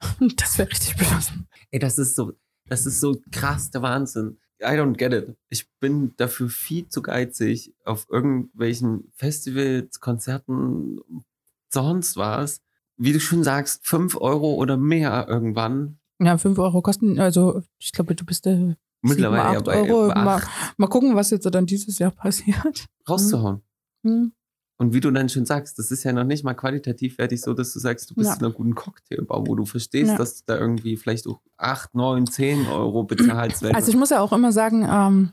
[0.36, 1.48] Das wäre richtig beschissen.
[1.70, 2.32] Ey, das ist so,
[2.68, 4.38] das ist so krass der Wahnsinn.
[4.60, 5.34] I don't get it.
[5.48, 11.00] Ich bin dafür viel zu geizig auf irgendwelchen Festivals, Konzerten,
[11.70, 12.60] sonst was.
[12.96, 15.98] Wie du schon sagst, 5 Euro oder mehr irgendwann.
[16.20, 20.08] Ja, 5 Euro kosten, also ich glaube, du bist der Mittlerweile ja 8 bei, Euro.
[20.08, 20.42] bei Mal,
[20.76, 22.86] mal gucken, was jetzt dann dieses Jahr passiert.
[23.08, 23.62] rauszuhauen.
[24.02, 24.32] Hm.
[24.76, 27.54] Und wie du dann schon sagst, das ist ja noch nicht mal qualitativ fertig, so
[27.54, 28.36] dass du sagst, du bist Ja.
[28.36, 30.18] in einer guten Cocktailbar, wo du verstehst, Ja.
[30.18, 33.64] dass du da irgendwie vielleicht auch 8, 9, 10 Euro bezahlst.
[33.64, 35.30] Also ich muss ja auch immer sagen, ähm,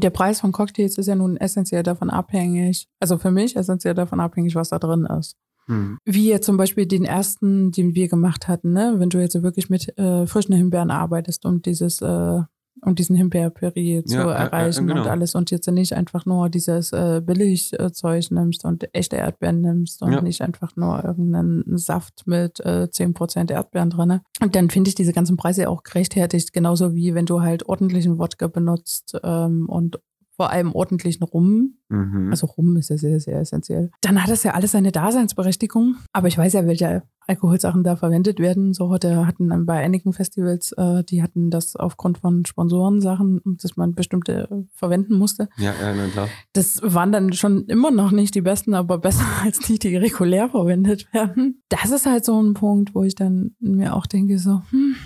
[0.00, 4.20] der Preis von Cocktails ist ja nun essentiell davon abhängig, also für mich essentiell davon
[4.20, 5.36] abhängig, was da drin ist.
[5.66, 5.98] hm.
[6.04, 8.94] Wie jetzt zum Beispiel den ersten, den wir gemacht hatten, ne?
[8.98, 12.40] wenn du jetzt wirklich mit äh, frischen Himbeeren arbeitest, um dieses, äh,
[12.82, 15.02] um diesen Himbeerpüree zu Ja, erreichen genau.
[15.02, 20.02] und alles und jetzt nicht einfach nur dieses äh, Billigzeug nimmst und echte Erdbeeren nimmst
[20.02, 20.20] und Ja.
[20.20, 24.20] nicht einfach nur irgendeinen Saft mit äh, 10% Erdbeeren drin.
[24.42, 28.18] Und dann finde ich diese ganzen Preise auch gerechtfertigt, genauso wie wenn du halt ordentlichen
[28.18, 29.98] Wodka benutzt ähm, und
[30.36, 32.28] vor allem ordentlichen Rum, Mhm.
[32.30, 33.90] also Rum ist ja sehr, sehr essentiell.
[34.02, 35.96] Dann hat das ja alles seine Daseinsberechtigung.
[36.12, 38.72] Aber ich weiß ja, welche Alkoholsachen da verwendet werden.
[38.72, 43.94] So heute hatten bei einigen Festivals, äh, die hatten das aufgrund von Sponsorensachen, dass man
[43.94, 45.48] bestimmte äh, verwenden musste.
[45.56, 46.28] ja, ja, na klar.
[46.52, 50.48] Das waren dann schon immer noch nicht die besten, aber besser als die, die regulär
[50.48, 51.62] verwendet werden.
[51.68, 54.96] Das ist halt so ein Punkt, wo ich dann mir auch denke, so, hm,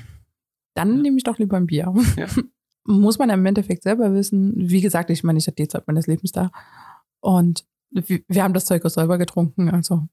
[0.74, 1.92] dann nehme ich doch lieber ein Bier.
[2.16, 2.26] Ja.
[2.84, 4.54] Muss man im Endeffekt selber wissen.
[4.56, 6.50] Wie gesagt, ich meine, ich hatte die Zeit meines Lebens da.
[7.20, 9.70] Und wir wir haben das Zeug auch selber getrunken.
[9.70, 10.08] Also.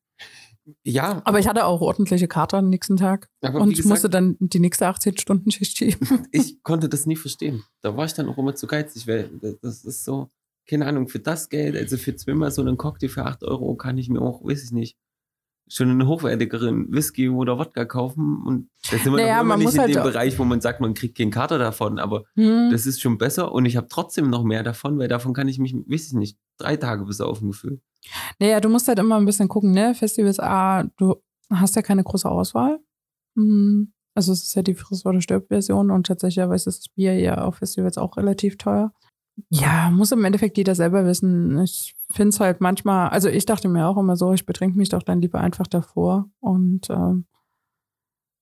[0.83, 3.29] Ja, Aber ich hatte auch ordentliche Kater am nächsten Tag.
[3.41, 5.99] aber und gesagt, musste dann die nächste 18-Stunden-Schicht schieben.
[6.31, 7.63] ich konnte das nie verstehen.
[7.81, 10.29] Da war ich dann auch immer zu geizig, weil das- das ist so,
[10.69, 13.97] keine Ahnung, für das Geld, also für zweimal so einen Cocktail für 8 Euro kann
[13.97, 14.97] ich mir auch, weiß ich nicht,
[15.69, 19.73] schon einen hochwertigeren Whisky oder Wodka kaufen und da sind wir Naja, noch immer nicht
[19.73, 22.69] in halt dem Bereich, wo man sagt, man kriegt keinen Kater davon, aber Hm.
[22.71, 25.59] das ist schon besser und ich habe trotzdem noch mehr davon, weil davon kann ich
[25.59, 27.81] mich, weiß ich nicht, drei Tage besaufen gefühlt.
[28.39, 29.93] Naja, du musst halt immer ein bisschen gucken, ne?
[29.93, 31.15] Festivals A, du
[31.51, 32.79] hast ja keine große Auswahl.
[33.35, 37.41] Hm, Also es ist ja die Friss- oder Stirb-Version und tatsächlich ist das Bier ja
[37.43, 38.91] auf Festivals auch relativ teuer.
[39.49, 41.61] Ja, muss im Endeffekt jeder selber wissen.
[41.61, 44.89] Ich finde es halt manchmal, also ich dachte mir auch immer so, ich betrink mich
[44.89, 46.29] doch dann lieber einfach davor.
[46.39, 47.25] Und ähm,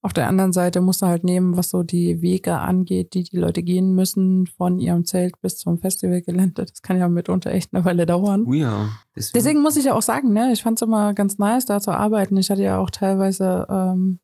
[0.02, 3.38] auf der anderen Seite musst du halt nehmen, was so die Wege angeht, die die
[3.38, 6.66] Leute gehen müssen von ihrem Zelt bis zum Festivalgelände.
[6.66, 8.46] Das kann ja mitunter echt eine Weile dauern.
[8.48, 8.90] Oh ja.
[9.16, 11.82] Deswegen, Deswegen muss ich ja auch sagen, ne, ich fand es immer ganz nice, da
[11.82, 12.38] zu arbeiten.
[12.38, 14.20] Ich hatte ja auch teilweise ähm,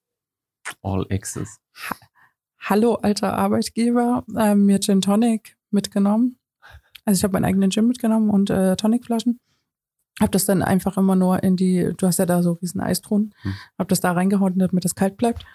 [0.83, 1.59] All Access.
[2.59, 6.37] Hallo, alter Arbeitgeber, ähm, mir Gin Tonic mitgenommen.
[7.05, 9.39] Also ich habe meinen eigenen Gin mitgenommen und äh, Tonicflaschen.
[10.19, 13.33] Hab das dann einfach immer nur in die, du hast ja da so riesen Eistruhen,
[13.41, 13.53] Hm.
[13.79, 15.45] hab das da reingehauen, damit das kalt bleibt.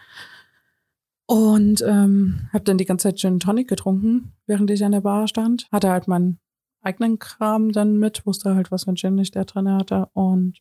[1.27, 5.27] Und ähm, hab dann die ganze Zeit Gin Tonic getrunken, während ich an der Bar
[5.29, 5.69] stand.
[5.73, 6.39] Hatte halt meinen
[6.83, 10.09] eigenen Kram dann mit, wusste halt, was für ein Gin ich da drin hatte.
[10.13, 10.61] Und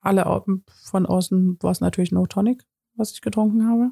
[0.00, 0.24] alle
[0.82, 2.64] von außen war es natürlich No Tonic,
[2.96, 3.90] was ich getrunken habe.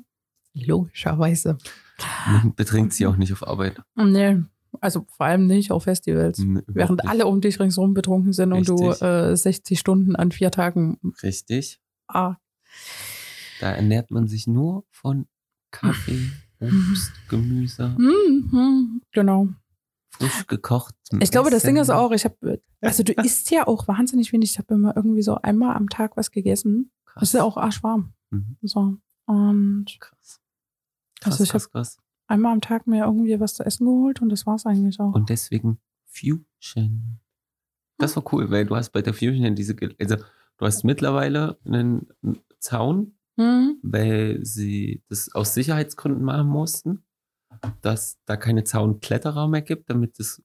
[0.55, 1.59] Logischerweise.
[2.27, 3.81] Man betrinkt sie auch nicht auf Arbeit.
[3.95, 4.43] Nee,
[4.81, 6.39] also vor allem nicht auf Festivals.
[6.39, 7.11] N- überhaupt Während nicht.
[7.11, 8.99] alle um dich ringsherum betrunken sind und Richtig.
[9.01, 10.99] du äh, 60 Stunden an vier Tagen.
[11.23, 11.81] Richtig.
[12.09, 12.37] Ah,
[13.61, 15.27] Da ernährt man sich nur von
[15.71, 19.49] Kaffee, Obst, Gemüse, mhm, genau.
[20.11, 20.95] frisch gekocht.
[21.21, 24.53] Ich glaube, das Ding ist auch, ich habe, also du isst ja auch wahnsinnig wenig.
[24.53, 26.91] Ich habe immer irgendwie so einmal am Tag was gegessen.
[27.05, 27.23] krass.
[27.23, 28.13] Es ist ja auch arschwarm.
[28.31, 28.57] Mhm.
[28.63, 28.97] So.
[29.27, 30.41] Und krass.
[31.21, 31.99] Krass, Also ich krass, krass.
[32.29, 35.15] Einmal am Tag mir irgendwie was zu essen geholt und das war's eigentlich auch.
[35.15, 37.21] Und deswegen Fusion.
[37.99, 41.59] Das war cool, weil du hast bei der Fusion ja diese, also du hast mittlerweile
[41.65, 42.07] einen
[42.61, 43.79] Zaun, Hm?
[43.83, 47.05] weil sie das aus Sicherheitsgründen machen mussten,
[47.83, 50.43] dass da keine Zaunkletterer mehr gibt, damit es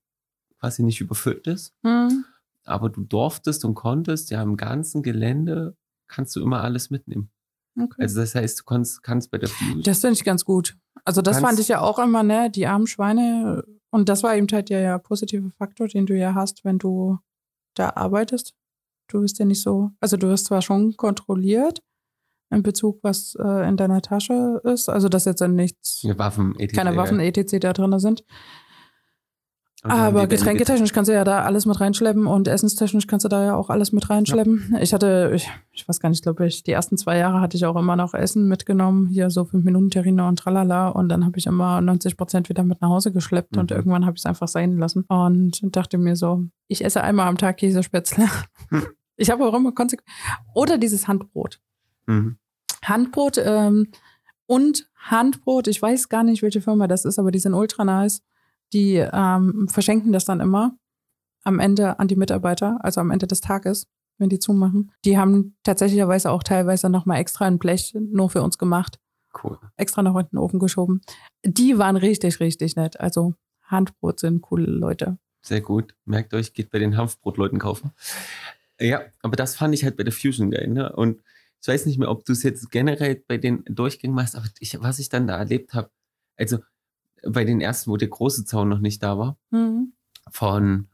[0.59, 1.73] quasi nicht überfüllt ist.
[1.83, 2.23] Hm?
[2.65, 5.75] Aber du durftest und konntest ja im ganzen Gelände
[6.07, 7.31] kannst du immer alles mitnehmen.
[7.79, 8.01] Okay.
[8.01, 9.81] Also das heißt, du kannst, kannst bei der Fusion.
[9.83, 10.77] Das finde ich ganz gut.
[11.05, 13.63] Also das fand ich ja auch immer, ne, die armen Schweine.
[13.89, 17.19] Und das war eben halt der ja positive Faktor, den du ja hast, wenn du
[17.75, 18.53] da arbeitest.
[19.07, 21.81] Du bist ja nicht so, also du wirst zwar schon kontrolliert
[22.51, 26.57] in Bezug, was äh, in deiner Tasche ist, also dass jetzt dann nichts, Ja, Waffen,
[26.59, 26.75] etc.
[26.75, 26.95] keine.
[26.95, 27.59] Waffen etc.
[27.59, 28.23] da drin sind.
[29.83, 33.27] Und haben Aber getränketechnisch kannst du ja da alles mit reinschleppen und essenstechnisch kannst du
[33.29, 34.77] da ja auch alles mit reinschleppen.
[34.79, 37.65] Ich hatte, ich, ich weiß gar nicht, glaube ich, die ersten zwei Jahre hatte ich
[37.65, 41.37] auch immer noch Essen mitgenommen, hier so fünf Minuten Terrine und tralala und dann habe
[41.37, 43.75] ich immer 90 Prozent wieder mit nach Hause geschleppt und Mhm.
[43.77, 47.37] irgendwann habe ich es einfach sein lassen und dachte mir so, Ich esse einmal am
[47.37, 48.27] Tag Käsespätzle.
[48.69, 48.83] Hm.
[49.15, 50.09] Ich habe auch immer konsequent.
[50.55, 51.59] Oder dieses Handbrot.
[52.07, 52.37] Mhm.
[52.83, 53.89] Handbrot ähm,
[54.47, 58.23] und Handbrot, ich weiß gar nicht, welche Firma das ist, aber die sind ultra nice.
[58.73, 60.75] Die ähm, verschenken das dann immer
[61.43, 64.91] am Ende an die Mitarbeiter, also am Ende des Tages, wenn die zumachen.
[65.05, 68.99] Die haben tatsächlicherweise auch teilweise nochmal extra ein Blech nur für uns gemacht,
[69.43, 69.57] Cool.
[69.77, 71.01] extra noch in den Ofen geschoben.
[71.45, 72.99] Die waren richtig, richtig nett.
[72.99, 75.17] Also Handbrot sind coole Leute.
[75.41, 75.95] Sehr gut.
[76.05, 77.91] Merkt euch, geht bei den Hanfbrotleuten kaufen.
[78.79, 80.67] Ja, aber das fand ich halt bei der Fusion geil.
[80.67, 80.93] Ne?
[80.95, 81.21] Und
[81.61, 84.81] ich weiß nicht mehr, ob du es jetzt generell bei den Durchgängen machst, aber ich,
[84.81, 85.89] was ich dann da erlebt habe,
[86.37, 86.59] also
[87.27, 89.93] bei den ersten, wo der große Zaun noch nicht da war, Mhm.
[90.31, 90.87] von,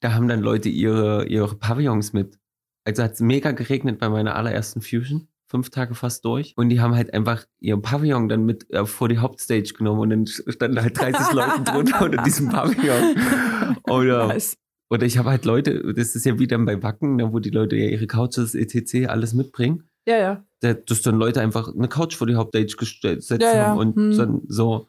[0.00, 2.38] da haben dann Leute ihre, ihre Pavillons mit.
[2.84, 6.52] Also hat es mega geregnet bei meiner allerersten Fusion, fünf Tage fast durch.
[6.56, 10.10] Und die haben halt einfach ihr Pavillon dann mit äh, vor die Hauptstage genommen und
[10.10, 13.16] dann standen halt 30 Leute drunter unter diesem Pavillon.
[13.88, 14.56] Oder, Nice.
[14.90, 17.50] oder ich habe halt Leute, das ist ja wie dann bei Wacken, ne, wo die
[17.50, 19.08] Leute ja ihre Couches, etc.
[19.08, 19.84] alles mitbringen.
[20.06, 20.44] Ja, ja.
[20.60, 23.66] Da- Dass dann Leute einfach eine Couch vor die Hauptstage gestellt gesetzt Ja, ja.
[23.68, 24.16] haben und Hm.
[24.16, 24.88] dann so.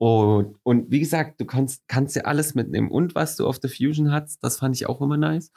[0.00, 2.90] Und, und wie gesagt, du kannst, kannst ja alles mitnehmen.
[2.90, 5.52] Und was du auf der Fusion hast, das fand ich auch immer nice.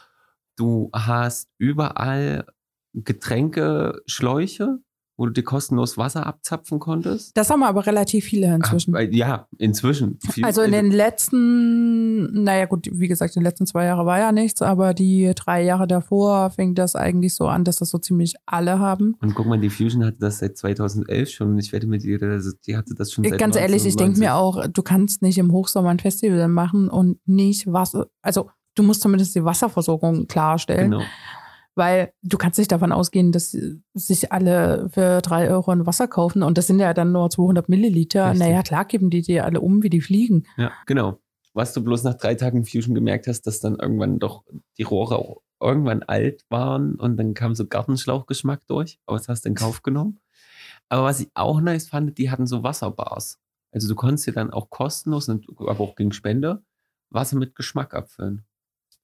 [0.57, 2.45] Du hast überall
[2.93, 4.79] Getränkeschläuche,
[5.23, 7.31] wo du dir kostenlos Wasser abzapfen konntest.
[7.37, 8.93] Das haben aber relativ viele inzwischen.
[8.93, 10.19] Ah, ja, inzwischen.
[10.29, 14.31] Viel- Also in den letzten, naja gut, wie gesagt, die letzten zwei Jahre war ja
[14.33, 18.35] nichts, aber die drei Jahre davor fing das eigentlich so an, dass das so ziemlich
[18.45, 19.15] alle haben.
[19.21, 22.51] Und guck mal, die Fusion hatte das seit 2011 schon ich wette mit dir, also
[22.67, 25.51] die hatte das schon seit Ganz ehrlich, ich denke mir auch, du kannst nicht im
[25.51, 31.03] Hochsommer ein Festival machen und nicht Wasser, also du musst zumindest die Wasserversorgung klarstellen, Genau.
[31.75, 33.57] Weil du kannst nicht davon ausgehen, dass
[33.93, 37.69] sich alle für drei Euro ein Wasser kaufen und das sind ja dann nur 200
[37.69, 38.31] Milliliter.
[38.31, 38.47] Richtig.
[38.47, 40.45] Naja, klar geben die dir alle um, wie die fliegen.
[40.57, 41.19] Ja, genau.
[41.53, 44.43] Was du bloß nach drei Tagen Fusion gemerkt hast, dass dann irgendwann doch
[44.77, 48.99] die Rohre auch irgendwann alt waren und dann kam so Gartenschlauchgeschmack durch.
[49.05, 50.19] Aber das hast du in Kauf genommen.
[50.89, 53.39] Aber was ich auch nice fand, die hatten so Wasserbars.
[53.71, 56.63] Also du konntest dir dann auch kostenlos, aber auch gegen Spende,
[57.09, 58.45] Wasser mit Geschmack abfüllen.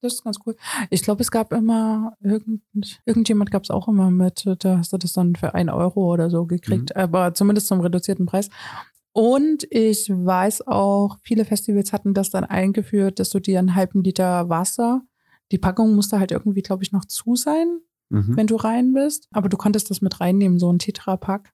[0.02, 0.56] Das ist ganz cool.
[0.90, 2.62] Ich glaube, es gab immer, irgend,
[3.06, 6.30] irgendjemand gab es auch immer mit, da hast du das dann für ein Euro oder
[6.30, 8.50] so gekriegt, aber zumindest zum reduzierten Preis.
[9.12, 14.04] Und ich weiß auch, viele Festivals hatten das dann eingeführt, dass du dir einen halben
[14.04, 15.02] Liter Wasser,
[15.52, 17.80] die Packung musste halt irgendwie, glaube ich, noch zu sein,
[18.12, 18.38] Mhm.
[18.38, 21.52] wenn du rein bist, aber du konntest das mit reinnehmen, so ein Tetrapack.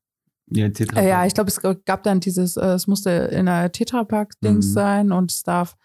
[0.51, 3.71] Ja, Tetra Äh, ja, ich glaube, es gab dann dieses, äh, es musste in einer
[3.71, 4.71] Tetrapack-Dings Mhm.
[4.73, 5.75] sein und es darf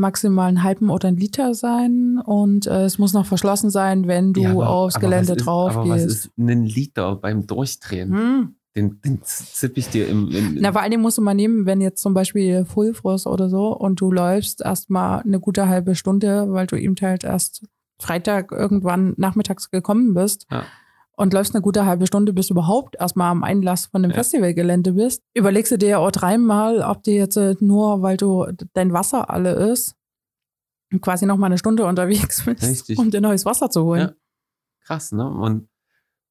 [0.00, 4.32] maximal einen halben oder einen Liter sein und äh, es muss noch verschlossen sein, wenn
[4.32, 6.06] du Ja, aber- aufs aber Gelände was ist, drauf Aber was gehst.
[6.26, 8.12] ist ein Liter beim Durchdrehen?
[8.12, 8.54] Hm.
[8.76, 10.28] Den, den zipp ich dir im.
[10.30, 13.76] im Na, vor Dingen musst du mal nehmen, wenn jetzt zum Beispiel Fullfrost oder so
[13.76, 17.64] und du läufst erstmal eine gute halbe Stunde, weil du eben halt erst
[18.00, 20.62] Freitag irgendwann nachmittags gekommen bist Ja.
[21.20, 24.16] Und läufst eine gute halbe Stunde, bis du überhaupt erstmal am Einlass von dem Ja.
[24.16, 28.46] Festivalgelände bist, überlegst du dir ja auch dreimal, ob dir jetzt äh, nur, weil du
[28.74, 29.94] dein Wasser alle ist,
[31.00, 32.98] quasi noch mal eine Stunde unterwegs bist, Richtig.
[32.98, 34.00] um dir neues Wasser zu holen.
[34.00, 34.12] Ja.
[34.84, 35.28] krass, ne?
[35.28, 35.68] Und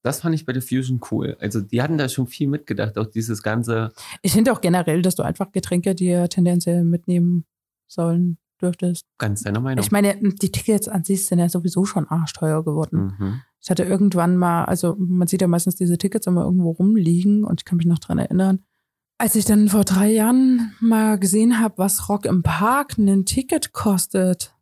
[0.02, 1.36] das fand ich bei der Fusion cool.
[1.40, 5.16] Also die hatten da schon viel mitgedacht, auch dieses ganze, Ich finde auch generell, dass
[5.16, 7.46] du einfach Getränke dir tendenziell mitnehmen
[7.88, 9.06] sollen dürftest.
[9.18, 9.84] ganz deiner Meinung.
[9.84, 13.16] Ich meine, die Tickets an sich sind ja sowieso schon arschteuer geworden.
[13.20, 13.42] mhm.
[13.62, 17.62] Ich hatte irgendwann mal, also man sieht ja meistens diese Tickets immer irgendwo rumliegen und
[17.62, 18.64] ich kann mich noch dran erinnern,
[19.18, 23.74] als ich dann vor drei Jahren mal gesehen habe, was Rock im Park ein Ticket
[23.74, 24.56] kostet.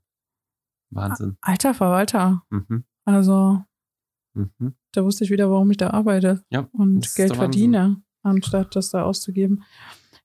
[0.90, 1.38] Wahnsinn.
[1.42, 2.44] Alter Verwalter.
[2.50, 2.84] Mhm.
[3.06, 3.62] Also
[4.34, 4.76] Mhm.
[4.94, 9.04] da wusste ich wieder, warum ich da arbeite Ja, und Geld verdiene, anstatt das da
[9.04, 9.64] auszugeben.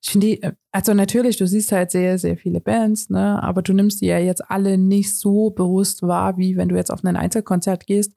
[0.01, 3.73] Ich finde die, also natürlich, du siehst halt sehr, sehr viele Bands, ne, aber du
[3.73, 7.15] nimmst die ja jetzt alle nicht so bewusst wahr, wie wenn du jetzt auf ein
[7.15, 8.13] Einzelkonzert gehst,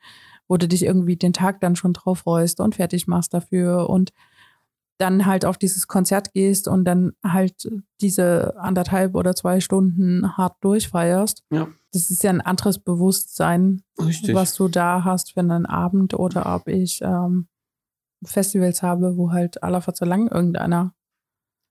[0.48, 4.12] wo du dich irgendwie den Tag dann schon drauf freust und fertig machst dafür und
[4.98, 7.68] dann halt auf dieses Konzert gehst und dann halt
[8.00, 11.44] diese anderthalb oder zwei Stunden hart durchfeierst.
[11.50, 11.68] Ja.
[11.92, 14.34] Das ist ja ein anderes Bewusstsein, Richtig.
[14.34, 17.48] was du da hast für einen Abend oder ob ich ähm,
[18.24, 20.94] Festivals habe, wo halt aller so lang irgendeiner.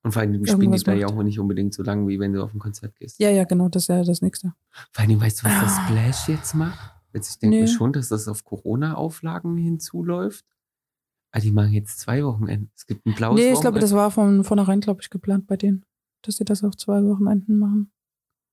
[0.03, 2.43] Und vor allem spielen die da ja auch nicht unbedingt so lang, wie wenn du
[2.43, 3.19] auf ein Konzert gehst.
[3.19, 4.53] Ja, ja, genau, das ist ja das Nächste.
[4.91, 5.87] Vor allem, weißt du, was das Ah.
[5.87, 6.94] Splash jetzt macht?
[7.15, 10.45] Jetzt, ich denke mir schon, dass das auf Corona-Auflagen hinzuläuft.
[11.31, 12.71] Ah, die machen jetzt zwei Wochenenden.
[12.75, 15.57] Es gibt ein blaues nee, ich glaube, das war von vornherein, glaube ich, geplant bei
[15.57, 15.85] denen,
[16.21, 17.91] dass sie das auf zwei Wochenenden machen.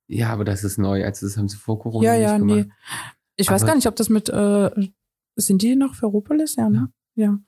[0.08, 1.04] Ja, aber das ist neu.
[1.04, 2.68] Also das haben sie vor Corona ja, nicht ja, gemacht.
[2.68, 2.72] nee.
[3.36, 4.70] Ich weiß Aber- gar nicht, ob das mit, äh,
[5.36, 6.56] sind die noch für Europolis?
[6.56, 6.92] Ja, ne?
[7.14, 7.38] Ja.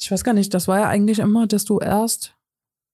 [0.00, 2.36] Ich weiß gar nicht, das war ja eigentlich immer, dass du erst,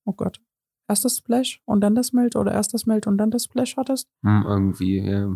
[0.06, 0.40] oh Gott,
[0.88, 3.76] erst das Splash und dann das Melt oder erst das Melt und dann das Splash
[3.76, 4.08] hattest.
[4.22, 5.34] Hm, irgendwie, ja.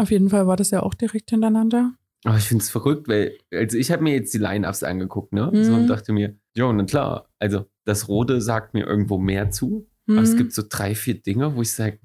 [0.00, 1.92] Auf jeden Fall war das ja auch direkt hintereinander.
[2.24, 5.50] Aber ich finde es verrückt, weil, also ich habe mir jetzt die Line-Ups angeguckt, ne?
[5.52, 5.64] Mhm.
[5.64, 9.86] So und dachte mir, ja, na klar, also das Rote sagt mir irgendwo mehr zu.
[10.08, 10.36] Aber es Mhm.
[10.38, 11.98] gibt so drei, vier Dinge, wo ich sage,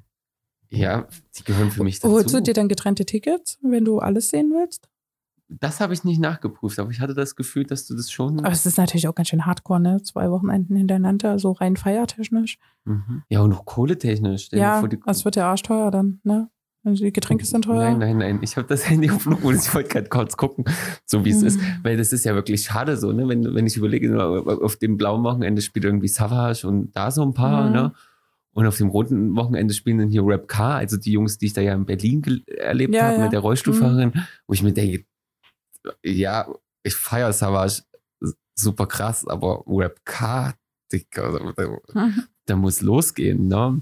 [0.70, 2.14] ja, die gehören für mich dazu.
[2.14, 4.88] Holst du dir dann getrennte Tickets, wenn du alles sehen willst?
[5.48, 8.40] das habe ich nicht nachgeprüft, aber ich hatte das Gefühl, dass du das schon.
[8.40, 10.02] Aber es ist natürlich auch ganz schön hardcore, ne?
[10.02, 12.58] Zwei Wochenenden hintereinander, so rein feiertechnisch.
[12.86, 13.22] Mhm.
[13.30, 14.50] Ja, und auch kohletechnisch.
[14.52, 16.50] Ja, das wird ja arschteuer dann, ne?
[16.86, 17.92] Also die Getränke sind teuer.
[17.92, 18.40] Nein, nein, nein.
[18.44, 19.68] Ich habe das Handy auf Flugmodus.
[19.68, 20.66] Ich wollte gerade kurz gucken,
[21.06, 21.60] so wie es ist.
[21.60, 21.80] Mhm.
[21.84, 23.28] Weil das ist ja wirklich schade so, ne?
[23.28, 27.34] Wenn, wenn ich überlege, auf dem blauen Wochenende spielt irgendwie Savage und da so ein
[27.34, 27.74] paar, Mhm.
[27.74, 27.94] ne?
[28.54, 31.54] Und auf dem roten Wochenende spielen dann hier Rap Car, also die Jungs, die ich
[31.54, 33.18] da ja in Berlin erlebt Ja, habe ja.
[33.18, 33.24] Mhm.
[33.26, 34.14] mit der Rollstuhlfahrerin,
[34.48, 35.04] wo ich mir denke,
[36.04, 36.48] ja,
[36.84, 37.82] ich feiere Savage
[38.56, 40.54] super krass, aber Rap Car,
[40.94, 41.68] Digga, da,
[42.00, 42.24] Mhm.
[42.46, 43.82] da muss losgehen, ne?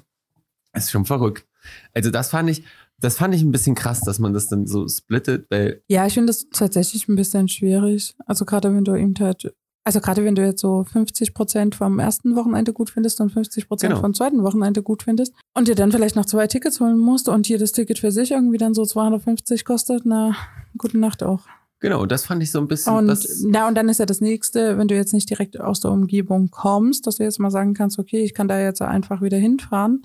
[0.74, 1.46] Ist schon verrückt.
[1.94, 2.64] Also das fand ich,
[3.04, 6.14] das fand ich ein bisschen krass, dass man das dann so splittet, weil Ja, ich
[6.14, 8.16] finde das tatsächlich ein bisschen schwierig.
[8.26, 12.00] Also gerade wenn du eben halt, also gerade wenn du jetzt so 50 Prozent vom
[12.00, 14.02] ersten Wochenende gut findest und 50 Prozent Genau.
[14.02, 17.48] vom zweiten Wochenende gut findest und dir dann vielleicht noch zwei Tickets holen musst und
[17.50, 20.36] jedes Ticket für sich irgendwie dann so 250 kostet, na,
[20.78, 21.42] gute Nacht auch.
[21.82, 24.22] genau, das fand ich so ein bisschen, Und, das, na, und dann ist ja das
[24.22, 27.74] nächste, wenn du jetzt nicht direkt aus der Umgebung kommst, dass du jetzt mal sagen
[27.74, 30.04] kannst, okay, ich kann da jetzt einfach wieder hinfahren,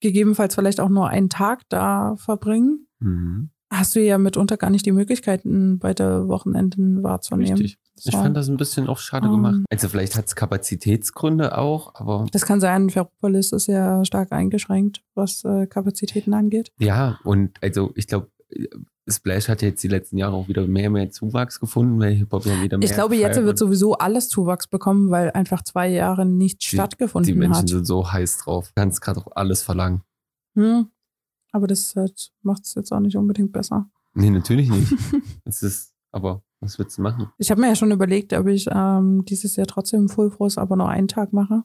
[0.00, 4.84] gegebenenfalls vielleicht auch nur einen Tag da verbringen, Mhm, hast du ja mitunter gar nicht
[4.84, 7.52] die Möglichkeiten, beide Wochenenden wahrzunehmen.
[7.58, 7.78] richtig.
[8.02, 8.18] Ich So.
[8.18, 9.32] fand das ein bisschen auch schade Ähm.
[9.32, 9.60] gemacht.
[9.70, 15.02] Also vielleicht hat es Kapazitätsgründe auch, aber Das kann sein, Ferropolis ist ja stark eingeschränkt,
[15.14, 16.72] was äh, Kapazitäten angeht.
[16.78, 18.30] ja, und also ich glaube,
[19.10, 22.44] Splash hat jetzt die letzten Jahre auch wieder mehr und mehr Zuwachs gefunden, weil Hip-Hop
[22.46, 26.24] ja wieder mehr Ich glaube, jetzt wird sowieso alles Zuwachs bekommen, weil einfach zwei Jahre
[26.26, 27.68] nicht Die- stattgefunden Die Menschen hat.
[27.68, 28.72] sind so heiß drauf.
[28.74, 30.02] Kannst gerade auch alles verlangen.
[30.54, 30.88] Hm.
[31.52, 33.90] Aber das halt, macht es jetzt auch nicht unbedingt besser.
[34.14, 34.92] Nee, natürlich nicht.
[35.44, 37.30] es ist, aber was willst du machen?
[37.38, 40.76] Ich habe mir ja schon überlegt, ob ich ähm, dieses Jahr trotzdem Full Force aber
[40.76, 41.64] nur einen Tag mache.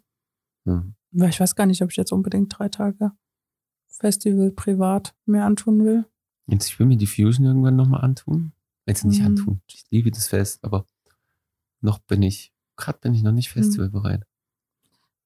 [0.65, 0.95] Hm.
[1.11, 3.11] Weil ich weiß gar nicht, ob ich jetzt unbedingt drei Tage
[3.87, 6.05] Festival privat mir antun will.
[6.47, 8.51] Jetzt, ich will mir die Fusion irgendwann nochmal antun.
[8.87, 9.25] Jetzt nicht Mhm.
[9.27, 9.61] antun.
[9.67, 10.85] Ich liebe das Fest, aber
[11.81, 13.61] noch bin ich, gerade bin ich noch nicht Mhm.
[13.61, 14.23] festivalbereit.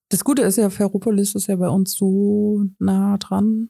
[0.09, 3.69] Das Gute ist ja, Ferropolis ist ja bei uns so nah dran.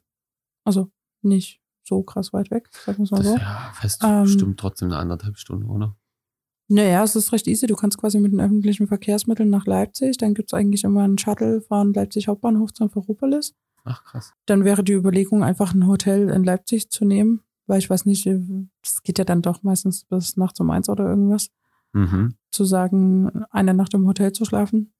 [0.64, 0.90] Also
[1.22, 3.36] nicht so krass weit weg, sagen wir es mal so.
[3.38, 4.28] ja, Fest Ähm.
[4.28, 5.98] stimmt trotzdem eine anderthalb Stunden, oder?
[6.72, 7.66] Naja, es ist recht easy.
[7.66, 10.18] Du kannst quasi mit den öffentlichen Verkehrsmitteln nach Leipzig.
[10.18, 13.56] Dann gibt es eigentlich immer einen Shuttle von Leipzig Hauptbahnhof zum Ferropolis.
[13.90, 14.34] Ach krass.
[14.46, 17.42] Dann wäre die Überlegung, einfach ein Hotel in Leipzig zu nehmen.
[17.66, 18.28] Weil ich weiß nicht,
[18.82, 21.50] das geht ja dann doch meistens bis nachts um eins oder irgendwas.
[21.94, 22.36] Mhm.
[22.52, 24.92] Zu sagen, eine Nacht im Hotel zu schlafen.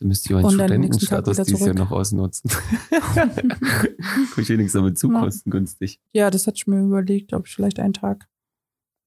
[0.00, 2.50] Du müsst ja einen Studentenstatus dieses Jahr noch ausnutzen.
[4.36, 6.00] Ich wenigstens damit zu kostengünstig.
[6.12, 8.28] Ja, das hatte ich mir überlegt, ob ich vielleicht einen Tag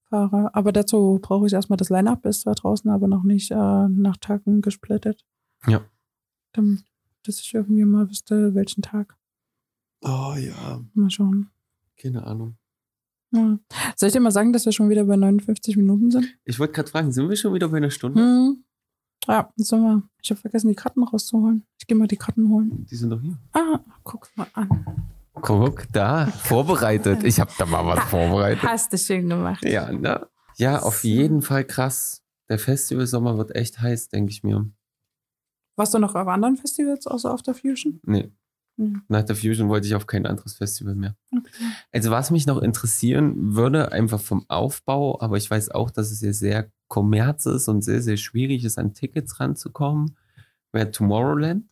[0.09, 0.53] fahre.
[0.53, 4.17] Aber dazu brauche ich erstmal das Line-Up, ist zwar draußen, aber noch nicht äh, nach
[4.17, 5.25] Tagen gesplittet.
[5.67, 5.81] Ja.
[6.53, 6.83] Dann,
[7.27, 9.15] dass ich irgendwie mal wüsste, welchen Tag.
[10.01, 11.49] Oh ja, Mal schauen.
[11.99, 12.55] keine Ahnung.
[13.31, 13.59] Ja.
[13.95, 16.27] Soll ich dir mal sagen, dass wir schon wieder bei 59 Minuten sind?
[16.45, 18.21] Ich wollte gerade fragen, sind wir schon wieder bei einer Stunde?
[18.21, 18.63] Hm.
[19.27, 20.03] Ja, sollen wir.
[20.21, 21.65] Ich habe vergessen, die Karten rauszuholen.
[21.79, 22.85] Ich gehe mal die Karten holen.
[22.89, 23.37] Die sind doch hier.
[23.51, 24.85] Ah, guck mal an.
[25.33, 27.23] Guck, da, vorbereitet.
[27.23, 28.63] Ich habe da mal was vorbereitet.
[28.63, 29.63] Hast du schön gemacht.
[29.65, 30.27] Ja, ne?
[30.55, 32.23] Ja, auf jeden Fall krass.
[32.49, 34.69] Der Festivalsommer wird echt heiß, denke ich mir.
[35.77, 37.99] Warst du noch auf anderen Festivals außer auf der Fusion?
[38.03, 38.31] Nee,
[38.79, 39.01] Hm.
[39.07, 41.15] nach der Fusion wollte ich auf kein anderes Festival mehr.
[41.35, 41.49] Okay.
[41.91, 46.21] Also was mich noch interessieren würde, einfach vom Aufbau, aber ich weiß auch, dass es
[46.21, 50.15] ja sehr kommerz ist und sehr, sehr schwierig ist, an Tickets ranzukommen,
[50.71, 51.65] wäre Tomorrowland.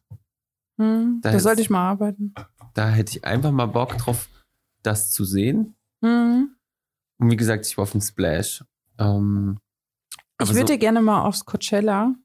[0.80, 1.20] Hm.
[1.22, 2.34] Da Da sollte ich mal arbeiten.
[2.74, 4.28] Da hätte ich einfach mal Bock drauf,
[4.82, 5.76] das zu sehen.
[6.03, 6.56] Hm.
[7.18, 8.64] Und wie gesagt, ich war auf dem Splash.
[8.97, 9.58] Ähm,
[10.41, 12.16] Ich würde so, gerne mal aufs Coachella.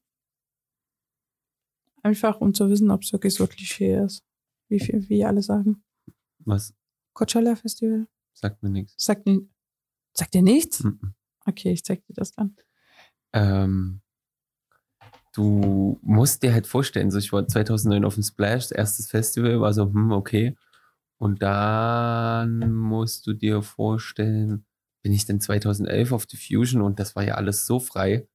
[2.03, 4.23] Einfach um zu wissen, ob es wirklich so Klischee ist.
[4.69, 5.83] Wie, viel, wie alle sagen.
[6.41, 6.75] was
[7.13, 8.07] Coachella Festival.
[8.33, 8.95] sagt mir nichts.
[8.97, 9.47] Sagt, dir-
[10.17, 10.85] sagt dir nichts?
[10.85, 11.15] Mhm.
[11.45, 12.55] Okay, ich zeig dir das dann.
[13.33, 14.01] Ähm,
[15.35, 19.73] du musst dir halt vorstellen, so ich war 2009 auf dem Splash, erstes Festival, war
[19.75, 20.57] so, hm, okay.
[21.19, 24.65] Und dann musst du dir vorstellen,
[25.03, 28.27] bin ich dann 2011 auf die Fusion und das war ja alles so frei.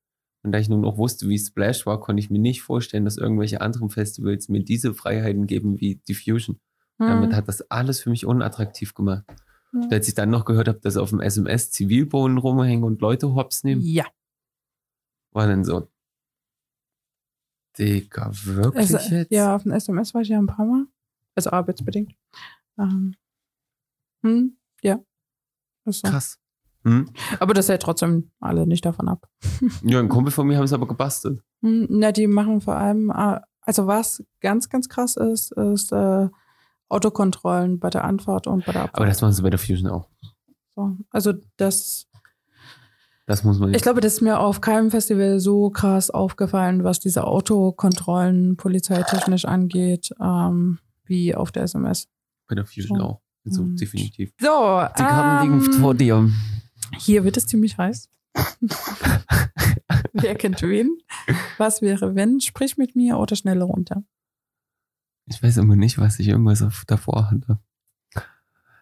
[0.46, 3.18] Und da ich nun auch wusste, wie Splash war, konnte ich mir nicht vorstellen, dass
[3.18, 6.60] irgendwelche anderen Festivals mir diese Freiheiten geben wie die Fusion.
[7.00, 9.26] Damit hat das alles für mich unattraktiv gemacht.
[9.74, 13.34] Und Als ich dann noch gehört habe, dass auf dem SMS Zivilbohnen rumhängen und Leute
[13.34, 14.06] hops nehmen, ja.
[15.32, 15.90] war dann so,
[17.78, 19.32] Digga, wirklich Also, jetzt?
[19.32, 20.86] Ja, auf den SMS war ich ja ein paar Mal.
[21.34, 22.16] Also arbeitsbedingt.
[22.78, 23.16] Ähm,
[24.24, 25.04] hm, ja.
[25.86, 26.08] So.
[26.08, 26.40] Krass.
[26.86, 27.10] Hm?
[27.40, 29.28] Aber das hält trotzdem alle nicht davon ab.
[29.84, 31.42] Ja, ein Kumpel von mir haben es aber gebastelt.
[31.62, 36.28] Hm, Na, die machen vor allem, äh, also was ganz, ganz krass ist, ist äh,
[36.90, 38.98] Autokontrollen bei der Anfahrt und bei der Abfahrt.
[38.98, 40.08] Aber das machen sie bei der Fusion auch.
[40.76, 40.96] so.
[41.10, 42.06] Also das,
[43.26, 47.00] Das muss man ich glaube, das ist mir auf keinem Festival so krass aufgefallen, was
[47.00, 52.08] diese Autokontrollen polizeitechnisch angeht, ähm, wie auf der SMS.
[52.48, 53.04] bei der Fusion So.
[53.06, 53.22] auch.
[53.48, 54.32] So, Und- definitiv.
[54.40, 56.30] So, Die Karten liegen ähm, vor dir.
[56.98, 58.10] Hier wird es ziemlich heiß.
[60.14, 60.98] Wer kennt wen?
[61.58, 62.40] Was wäre, wenn?
[62.42, 64.04] Sprich mit mir oder schneller runter.
[65.28, 67.60] Ich weiß immer nicht, was ich irgendwas auf- davor hatte.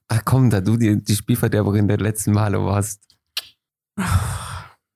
[0.10, 3.02] Ach komm, da du die, die Spielverderberin der letzten Male warst.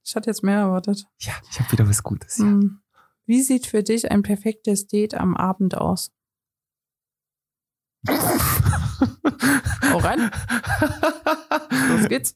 [0.04, 1.06] Ich hatte jetzt mehr erwartet.
[1.20, 2.38] Ja, ich habe wieder was Gutes.
[2.38, 2.46] Ja.
[2.46, 2.82] Hm.
[3.26, 6.12] Wie sieht für dich ein perfektes Date am Abend aus?
[8.08, 10.32] Hau rein.
[11.90, 12.36] Los geht's.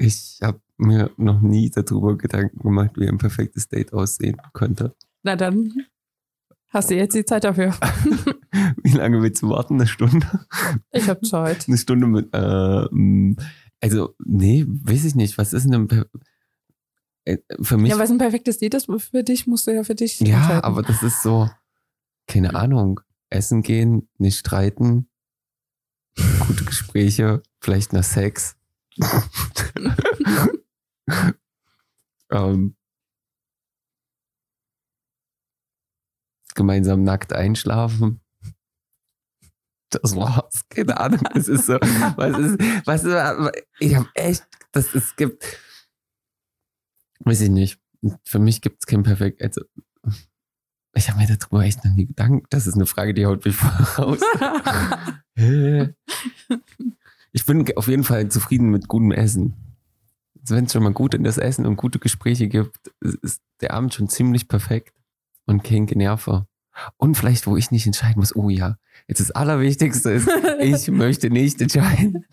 [0.00, 4.96] Ich habe mir noch nie darüber Gedanken gemacht, wie ein perfektes Date aussehen könnte.
[5.22, 5.74] Na dann
[6.68, 7.74] hast du jetzt die Zeit dafür.
[8.82, 9.74] Wie lange willst du warten?
[9.74, 10.26] Eine Stunde?
[10.90, 11.68] Ich habe Zeit.
[11.68, 12.34] Eine Stunde mit.
[12.34, 13.36] Äh,
[13.82, 15.36] also, nee, weiß ich nicht.
[15.36, 16.06] Was ist denn ein per
[17.24, 17.90] äh, für mich?
[17.90, 20.82] Ja, was ein perfektes Date ist für dich, musst du ja für dich Ja, aber
[20.82, 21.50] das ist so,
[22.26, 25.10] keine Ahnung, essen gehen, nicht streiten,
[26.46, 28.56] gute Gespräche, vielleicht noch Sex.
[32.30, 32.76] ähm,
[36.54, 38.20] gemeinsam nackt einschlafen.
[39.90, 40.68] Das war's.
[40.68, 41.20] Keine Ahnung.
[41.34, 45.44] Es ist so, was ist, was ist, ich habe echt, das es gibt,
[47.20, 47.80] weiß ich nicht.
[48.24, 49.62] Für mich gibt es kein perfekt, also,
[50.94, 52.46] ich habe mir darüber echt noch nie Gedanken.
[52.50, 54.20] Das ist eine Frage, die haut mich voraus.
[57.32, 59.54] Ich bin auf jeden Fall zufrieden mit gutem Essen.
[60.40, 62.76] Also Wenn es schon mal gut in das Essen und gute Gespräche gibt,
[63.22, 64.94] ist der Abend schon ziemlich perfekt
[65.46, 66.46] und kein Generve.
[66.96, 68.76] Und vielleicht, wo ich nicht entscheiden muss, oh ja,
[69.06, 70.28] jetzt das Allerwichtigste ist,
[70.60, 72.24] ich möchte nicht entscheiden.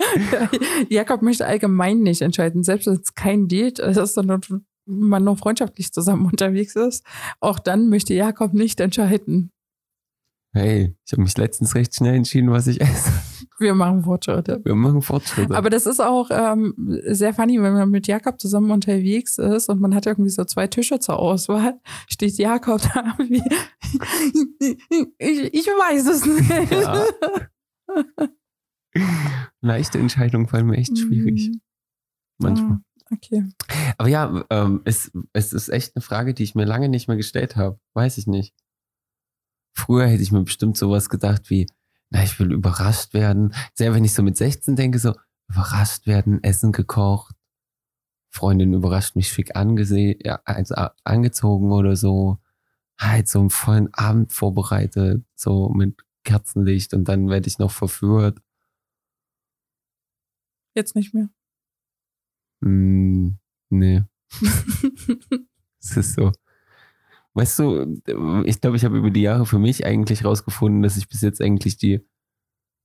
[0.88, 4.40] Jakob möchte allgemein nicht entscheiden, selbst wenn es kein Date ist, sondern
[4.86, 7.04] man nur freundschaftlich zusammen unterwegs ist.
[7.40, 9.50] Auch dann möchte Jakob nicht entscheiden.
[10.52, 13.12] Hey, ich habe mich letztens recht schnell entschieden, was ich esse.
[13.60, 14.60] Wir machen Fortschritte.
[14.64, 15.54] Wir machen Fortschritte.
[15.54, 16.74] Aber das ist auch ähm,
[17.06, 20.66] sehr funny, wenn man mit Jakob zusammen unterwegs ist und man hat irgendwie so zwei
[20.66, 21.78] Tische zur Auswahl,
[22.08, 23.42] steht Jakob da wie,
[25.18, 26.72] ich, ich weiß es nicht.
[26.72, 27.04] Ja.
[29.60, 31.50] Leichte Entscheidungen fallen mir echt schwierig.
[31.50, 31.60] Mhm.
[32.38, 32.72] Manchmal.
[32.72, 32.80] Ah,
[33.12, 33.44] Okay.
[33.98, 37.16] Aber ja, ähm, es, es ist echt eine Frage, die ich mir lange nicht mehr
[37.16, 37.80] gestellt habe.
[37.92, 38.54] Weiß ich nicht.
[39.72, 41.66] Früher hätte ich mir bestimmt sowas gedacht wie,
[42.10, 43.54] na, ich will überrascht werden.
[43.74, 45.14] Sehr, wenn ich so mit 16 denke, so,
[45.48, 47.34] überrascht werden, Essen gekocht,
[48.30, 52.38] Freundin überrascht mich schick angesehen, ja, also angezogen oder so.
[52.98, 58.40] Halt so einen vollen Abend vorbereitet, so mit Kerzenlicht und dann werde ich noch verführt.
[60.74, 61.30] Jetzt nicht mehr.
[62.62, 63.38] Hm,
[63.70, 64.04] nee.
[65.82, 66.30] Es ist so.
[67.34, 68.00] Weißt du,
[68.44, 71.40] ich glaube, ich habe über die Jahre für mich eigentlich rausgefunden, dass ich bis jetzt
[71.40, 72.04] eigentlich die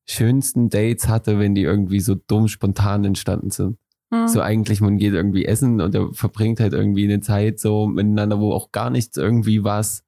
[0.08, 3.80] schönsten Dates hatte, wenn die irgendwie so dumm spontan entstanden sind.
[4.14, 4.28] Hm.
[4.28, 8.40] So eigentlich, man geht irgendwie essen und er verbringt halt irgendwie eine Zeit so miteinander,
[8.40, 10.04] wo auch gar nichts irgendwie was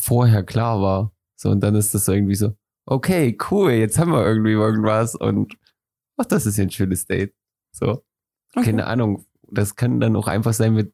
[0.00, 1.12] vorher klar war.
[1.36, 5.14] So, und dann ist das so irgendwie so, okay, cool, jetzt haben wir irgendwie irgendwas
[5.14, 5.56] und
[6.16, 7.32] ach, das ist ja ein schönes Date.
[7.72, 8.04] So.
[8.54, 8.64] Okay.
[8.66, 9.24] Keine Ahnung.
[9.50, 10.90] Das kann dann auch einfach sein, wir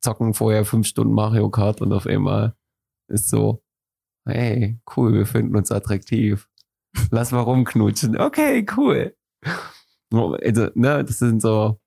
[0.00, 2.54] zocken vorher fünf Stunden Mario Kart und auf einmal
[3.08, 3.62] ist so,
[4.26, 6.48] hey, cool, wir finden uns attraktiv.
[7.10, 8.18] Lass mal rumknutschen.
[8.18, 9.16] Okay, cool.
[10.10, 11.80] Also, ne, das sind so,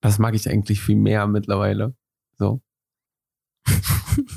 [0.00, 1.94] das mag ich eigentlich viel mehr mittlerweile.
[2.38, 2.62] So.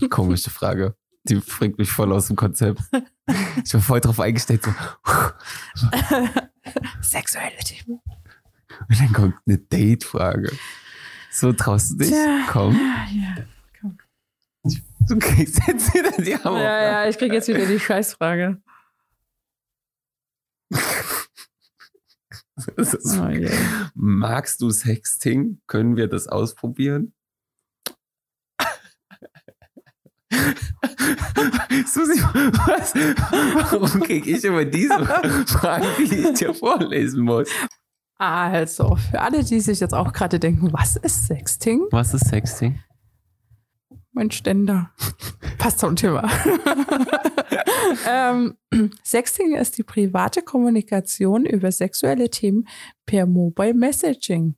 [0.09, 0.95] Komische Frage.
[1.23, 2.81] Die bringt mich voll aus dem Konzept.
[3.63, 4.71] Ich war voll drauf eingestellt, so.
[7.01, 7.99] Sexuelle Themen.
[8.87, 10.51] Und dann kommt eine Date-Frage.
[11.37, 12.09] So traust du dich?
[12.09, 12.45] Tja.
[12.49, 12.75] Komm.
[12.75, 13.35] Ja,
[15.07, 16.61] Du kriegst jetzt wieder die Hammer.
[16.63, 18.61] ja, ja, ich kriege jetzt wieder die Scheißfrage.
[22.77, 23.51] Ist- Oh, je.
[23.93, 25.61] Magst du Sexting?
[25.67, 27.13] Können wir das ausprobieren?
[31.85, 32.95] Susi, was?
[32.95, 35.05] Warum kriege ich immer diese
[35.47, 37.49] Fragen, die ich dir vorlesen muss?
[38.17, 41.85] Also, für alle, die sich jetzt auch gerade denken, was ist Sexting?
[41.91, 42.79] Was ist Sexting?
[44.13, 44.91] Mein Ständer.
[45.57, 46.29] Passt zum Thema.
[48.07, 48.55] ähm,
[49.03, 52.67] Sexting ist die private Kommunikation über sexuelle Themen
[53.05, 54.55] per Mobile Messaging.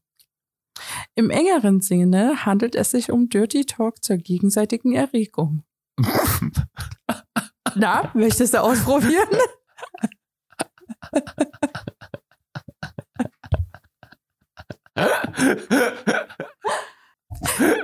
[1.15, 5.63] Im engeren Sinne handelt es sich um Dirty Talk zur gegenseitigen Erregung.
[7.75, 9.27] Na, möchtest du ausprobieren?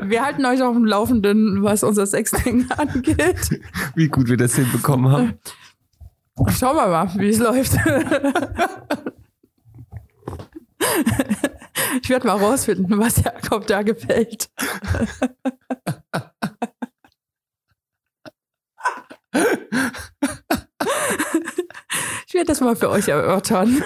[0.01, 3.61] Wir halten euch auf dem Laufenden, was unser Sexting angeht.
[3.95, 5.39] Wie gut wir das hinbekommen haben.
[6.57, 7.73] Schauen wir mal, wie es läuft.
[12.01, 14.49] Ich werde mal rausfinden, was Jakob da gefällt.
[22.27, 23.83] Ich werde das mal für euch erörtern.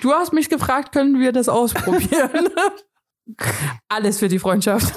[0.00, 2.48] Du hast mich gefragt, können wir das ausprobieren?
[3.88, 4.94] Alles für die Freundschaft.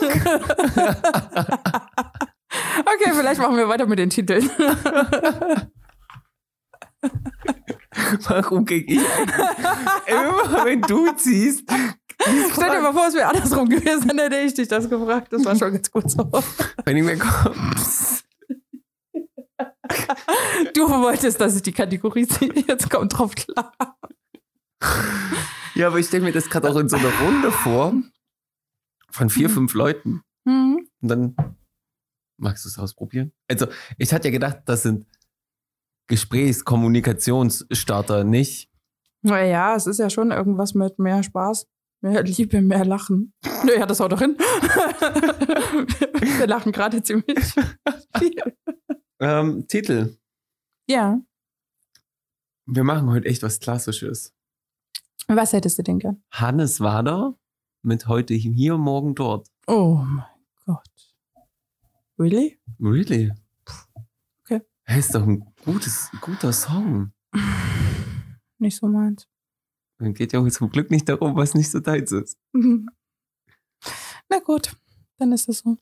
[2.80, 4.50] Okay, vielleicht machen wir weiter mit den Titeln.
[8.28, 9.36] Warum krieg ich eigentlich
[10.08, 11.64] immer, wenn du ziehst?
[12.54, 15.32] Stell dir mal vor, es wäre andersrum gewesen, dann hätte ich dich das gefragt.
[15.32, 16.30] Das war schon ganz gut so.
[16.84, 17.76] Wenn ich mir komme.
[20.74, 22.54] Du wolltest, dass ich die Kategorie ziehe.
[22.68, 23.74] Jetzt kommt drauf klar.
[25.76, 27.94] Ja, aber ich stelle mir das gerade auch in so einer Runde vor.
[29.12, 30.22] Von vier, fünf Leuten.
[30.46, 30.88] Mhm.
[31.02, 31.36] Und dann
[32.38, 33.34] magst du es ausprobieren?
[33.50, 33.68] Also,
[33.98, 35.06] ich hatte ja gedacht, das sind
[36.08, 38.72] Gesprächs-, Kommunikationsstarter nicht.
[39.22, 41.68] Naja, es ist ja schon irgendwas mit mehr Spaß,
[42.02, 43.34] mehr Liebe, mehr Lachen.
[43.66, 44.38] Naja, das haut doch hin.
[46.38, 47.54] Wir lachen gerade ziemlich
[48.18, 48.56] viel.
[49.20, 50.18] Ähm, Titel.
[50.88, 51.20] Ja.
[52.68, 54.35] Wir machen heute echt was Klassisches.
[55.28, 56.24] Was hättest du denn gern?
[56.32, 57.36] Hannes Wader
[57.82, 59.48] mit heute hier, morgen dort.
[59.68, 60.26] Oh mein
[60.66, 61.16] Gott.
[62.20, 62.60] Really?
[62.80, 63.34] Really?
[64.44, 64.62] Okay.
[64.84, 67.12] Hey, ist doch ein gutes, guter Song.
[68.60, 69.28] Nicht so meins.
[69.98, 72.38] Dann geht ja auch zum Glück nicht darum, was nicht so deins ist.
[72.54, 74.76] Na gut,
[75.18, 75.78] dann ist das so.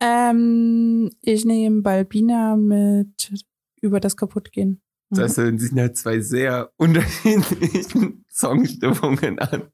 [0.00, 3.32] Ähm, ich nehme Balbina mit
[3.80, 4.80] über das Kaputtgehen.
[5.14, 5.20] Mhm.
[5.20, 9.70] Das hören sich ja zwei sehr unterschiedlichen Songstimmungen an.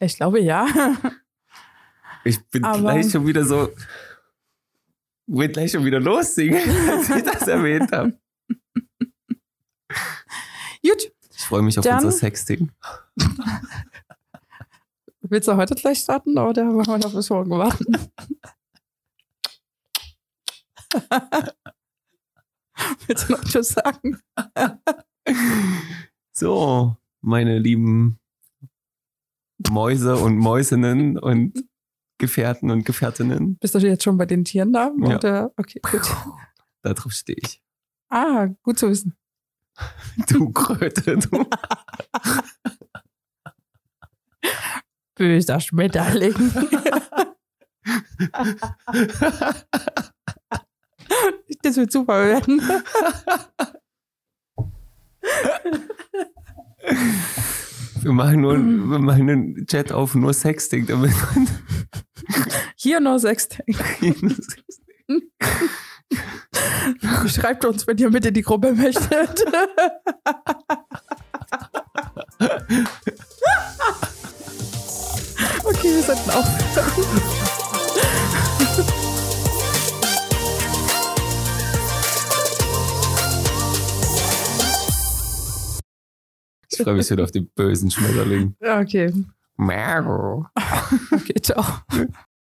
[0.00, 0.66] Ich glaube ja.
[2.24, 3.70] Ich bin Aber- gleich schon wieder so,
[5.26, 8.18] will gleich schon wieder lossingen, als ich das erwähnt habe.
[10.82, 12.70] Gut, Ich freue mich auf Dann- unser Sexting.
[15.22, 17.96] willst du heute gleich starten oder wollen wir noch bis morgen warten?
[23.06, 24.20] willst du noch Tschüss sagen?
[26.38, 28.20] So, meine lieben
[29.70, 31.64] Mäuse und Mäusinnen und
[32.18, 33.56] Gefährten und Gefährtinnen.
[33.56, 35.02] Bist du jetzt schon bei den Tiernamen?
[35.02, 35.16] Ja.
[35.16, 35.52] Oder?
[35.56, 36.02] Okay, gut.
[36.82, 37.62] Darauf stehe ich.
[38.10, 39.14] Ah, gut zu wissen.
[40.28, 41.46] Du Kröte, du.
[45.14, 46.34] Böser Schmetterling.
[51.62, 52.60] das wird super werden.
[58.02, 61.48] Wir machen nur, wir machen einen Chat auf nur Sexting, damit man
[62.76, 63.74] Hier nur Sexting.
[67.26, 69.44] Schreibt uns, wenn ihr mit in die Gruppe möchtet.
[75.64, 77.35] okay, wir sollten aufhören.
[86.78, 88.54] Ich freue mich wieder auf den bösen Schmetterling.
[88.60, 89.10] Okay,
[89.56, 90.46] Mero.
[91.10, 91.64] okay, ciao.